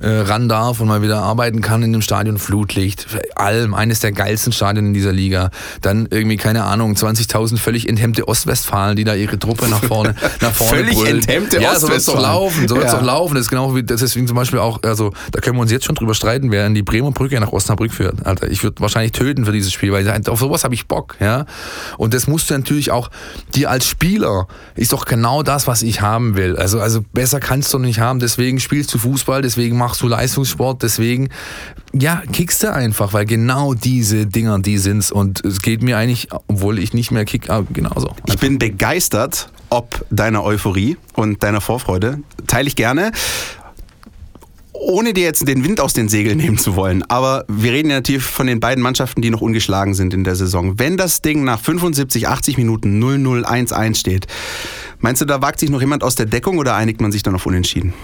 [0.00, 3.06] äh, ran darf und mal wieder arbeiten kann in dem Stadion Flutlicht.
[3.34, 5.50] Allem, eines der geilsten Stadien Stadien in dieser Liga.
[5.80, 10.52] Dann irgendwie, keine Ahnung, 20.000 völlig enthemmte Ostwestfalen, die da ihre Truppe nach vorne, nach
[10.52, 11.16] vorne Völlig brüllen.
[11.18, 12.68] enthemmte ja, so wird es doch laufen.
[12.68, 12.98] So wird es ja.
[12.98, 13.34] doch laufen.
[13.34, 15.94] Das ist genau wie, deswegen zum Beispiel auch, also da können wir uns jetzt schon
[15.94, 18.26] drüber streiten, wer in die Bremer Brücke nach Osnabrück führt.
[18.26, 21.46] Alter, ich würde wahrscheinlich töten für dieses Spiel, weil auf sowas habe ich Bock, ja.
[21.98, 23.10] Und das musst du natürlich auch,
[23.54, 26.56] dir als Spieler ist doch genau das, was ich haben will.
[26.56, 28.20] Also, also besser kannst du nicht haben.
[28.20, 31.28] Deswegen spielst du Fußball, deswegen machst du Leistungssport, deswegen,
[31.98, 35.12] ja, kickst du einfach, weil genau diese Dinger, die sind's.
[35.12, 38.14] Und es geht mir eigentlich, obwohl ich nicht mehr kick, ah, genauso.
[38.26, 42.20] Ich bin begeistert ob deiner Euphorie und deiner Vorfreude.
[42.46, 43.10] Teile ich gerne
[44.78, 47.96] ohne dir jetzt den Wind aus den Segeln nehmen zu wollen, aber wir reden ja
[47.96, 50.78] natürlich von den beiden Mannschaften, die noch ungeschlagen sind in der Saison.
[50.78, 54.26] Wenn das Ding nach 75, 80 Minuten 0-0-1-1 steht,
[55.00, 57.34] meinst du, da wagt sich noch jemand aus der Deckung oder einigt man sich dann
[57.34, 57.94] auf Unentschieden?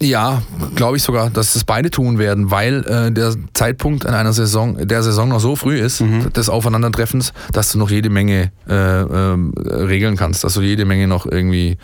[0.00, 0.42] Ja,
[0.76, 4.86] glaube ich sogar, dass das beide tun werden, weil äh, der Zeitpunkt in einer Saison,
[4.86, 6.32] der Saison noch so früh ist, mhm.
[6.32, 9.36] des Aufeinandertreffens, dass du noch jede Menge äh, äh,
[9.66, 11.78] regeln kannst, dass du jede Menge noch irgendwie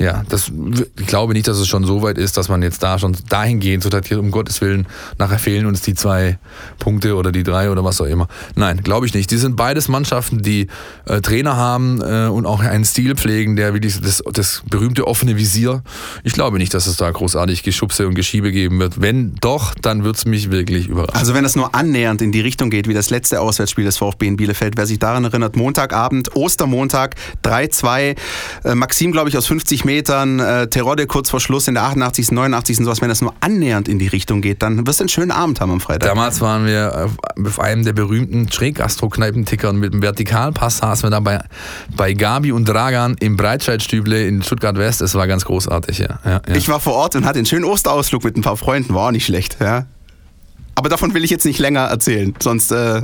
[0.00, 0.50] ja, das,
[0.98, 3.82] ich glaube nicht, dass es schon so weit ist, dass man jetzt da schon dahingehend
[3.82, 4.86] so datiert, um Gottes Willen,
[5.18, 6.38] nachher fehlen uns die zwei
[6.78, 8.26] Punkte oder die drei oder was auch immer.
[8.54, 9.30] Nein, glaube ich nicht.
[9.30, 10.68] Die sind beides Mannschaften, die
[11.04, 15.36] äh, Trainer haben äh, und auch einen Stil pflegen, der wie das, das berühmte offene
[15.36, 15.82] Visier.
[16.24, 19.02] Ich glaube nicht, dass es da großartig Geschubse und Geschiebe geben wird.
[19.02, 21.20] Wenn doch, dann wird es mich wirklich überraschen.
[21.20, 24.28] Also wenn es nur annähernd in die Richtung geht, wie das letzte Auswärtsspiel des VfB
[24.28, 28.16] in Bielefeld, wer sich daran erinnert, Montagabend, Ostermontag, 3-2,
[28.64, 31.82] äh, Maxim, glaube ich, aus 50 Metern Metern, äh, Terodde kurz vor Schluss in der
[31.82, 32.84] 88., 89.
[32.84, 35.60] sowas, wenn das nur annähernd in die Richtung geht, dann wirst du einen schönen Abend
[35.60, 36.08] haben am Freitag.
[36.08, 37.10] Damals waren wir
[37.44, 41.40] auf einem der berühmten Schräggastro-Kneipenticker und mit dem Vertikalpass saßen wir da bei,
[41.96, 45.00] bei Gabi und Dragan im Breitscheidstüble in Stuttgart West.
[45.00, 46.20] Es war ganz großartig, ja.
[46.24, 46.54] ja, ja.
[46.54, 49.10] Ich war vor Ort und hatte einen schönen Osterausflug mit ein paar Freunden, war auch
[49.10, 49.86] nicht schlecht, ja.
[50.80, 53.02] Aber davon will ich jetzt nicht länger erzählen, sonst äh,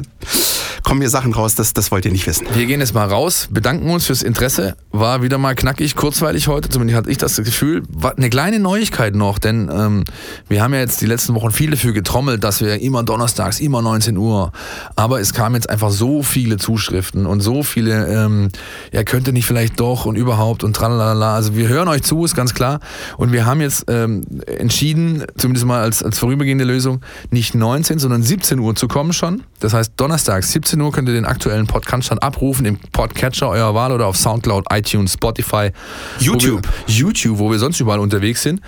[0.86, 2.46] kommen hier Sachen raus, das, das wollt ihr nicht wissen.
[2.54, 4.76] Wir gehen jetzt mal raus, bedanken uns fürs Interesse.
[4.92, 7.82] War wieder mal knackig, kurzweilig heute, zumindest hatte ich das Gefühl.
[7.88, 10.04] War eine kleine Neuigkeit noch, denn ähm,
[10.48, 13.82] wir haben ja jetzt die letzten Wochen viel dafür getrommelt, dass wir immer donnerstags, immer
[13.82, 14.52] 19 Uhr.
[14.94, 18.50] Aber es kamen jetzt einfach so viele Zuschriften und so viele, ähm,
[18.92, 21.34] ja, könnte nicht vielleicht doch und überhaupt und tralala.
[21.34, 22.78] Also wir hören euch zu, ist ganz klar.
[23.16, 27.00] Und wir haben jetzt ähm, entschieden, zumindest mal als, als vorübergehende Lösung,
[27.30, 29.42] nicht 19, sondern 17 Uhr zu kommen schon.
[29.60, 33.48] Das heißt, donnerstags 17 17 Uhr könnt ihr den aktuellen Podcast dann abrufen im Podcatcher
[33.48, 35.70] eurer Wahl oder auf Soundcloud, iTunes, Spotify,
[36.18, 36.66] YouTube.
[36.66, 38.60] Wo wir, YouTube, wo wir sonst überall unterwegs sind.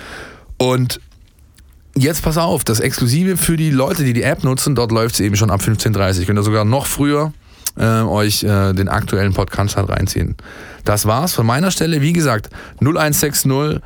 [0.57, 1.01] Und
[1.96, 5.20] jetzt pass auf, das Exklusive für die Leute, die die App nutzen, dort läuft es
[5.20, 6.26] eben schon ab 15.30 Uhr.
[6.26, 7.32] Könnt ihr sogar noch früher
[7.76, 10.36] äh, euch äh, den aktuellen Podcast reinziehen.
[10.84, 12.01] Das war's von meiner Stelle.
[12.01, 12.49] Wie gesagt,
[12.80, 13.80] 0160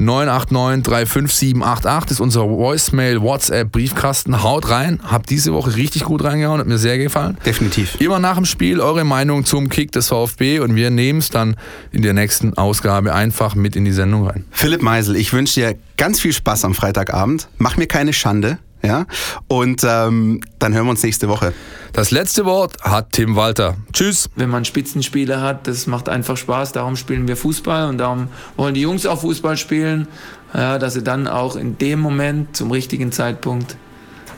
[0.00, 4.42] 989 35788 ist unser Voicemail, WhatsApp, Briefkasten.
[4.42, 4.98] Haut rein.
[5.04, 6.58] Habt diese Woche richtig gut reingehauen.
[6.58, 7.36] Hat mir sehr gefallen.
[7.44, 8.00] Definitiv.
[8.00, 11.56] Immer nach dem Spiel eure Meinung zum Kick des VfB und wir nehmen es dann
[11.92, 14.46] in der nächsten Ausgabe einfach mit in die Sendung rein.
[14.50, 17.48] Philipp Meisel, ich wünsche dir ganz viel Spaß am Freitagabend.
[17.58, 18.58] Mach mir keine Schande.
[18.82, 19.06] Ja?
[19.48, 21.52] Und ähm, dann hören wir uns nächste Woche.
[21.92, 23.76] Das letzte Wort hat Tim Walter.
[23.92, 24.30] Tschüss.
[24.36, 26.72] Wenn man Spitzenspieler hat, das macht einfach Spaß.
[26.72, 30.06] Darum spielen wir Fußball und darum wollen die Jungs auch Fußball spielen,
[30.54, 33.76] ja, dass sie dann auch in dem Moment zum richtigen Zeitpunkt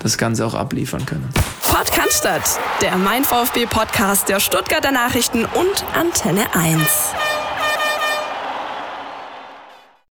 [0.00, 1.28] das Ganze auch abliefern können.
[1.70, 7.31] Podcast, der Mein VfB Podcast der Stuttgarter Nachrichten und Antenne 1.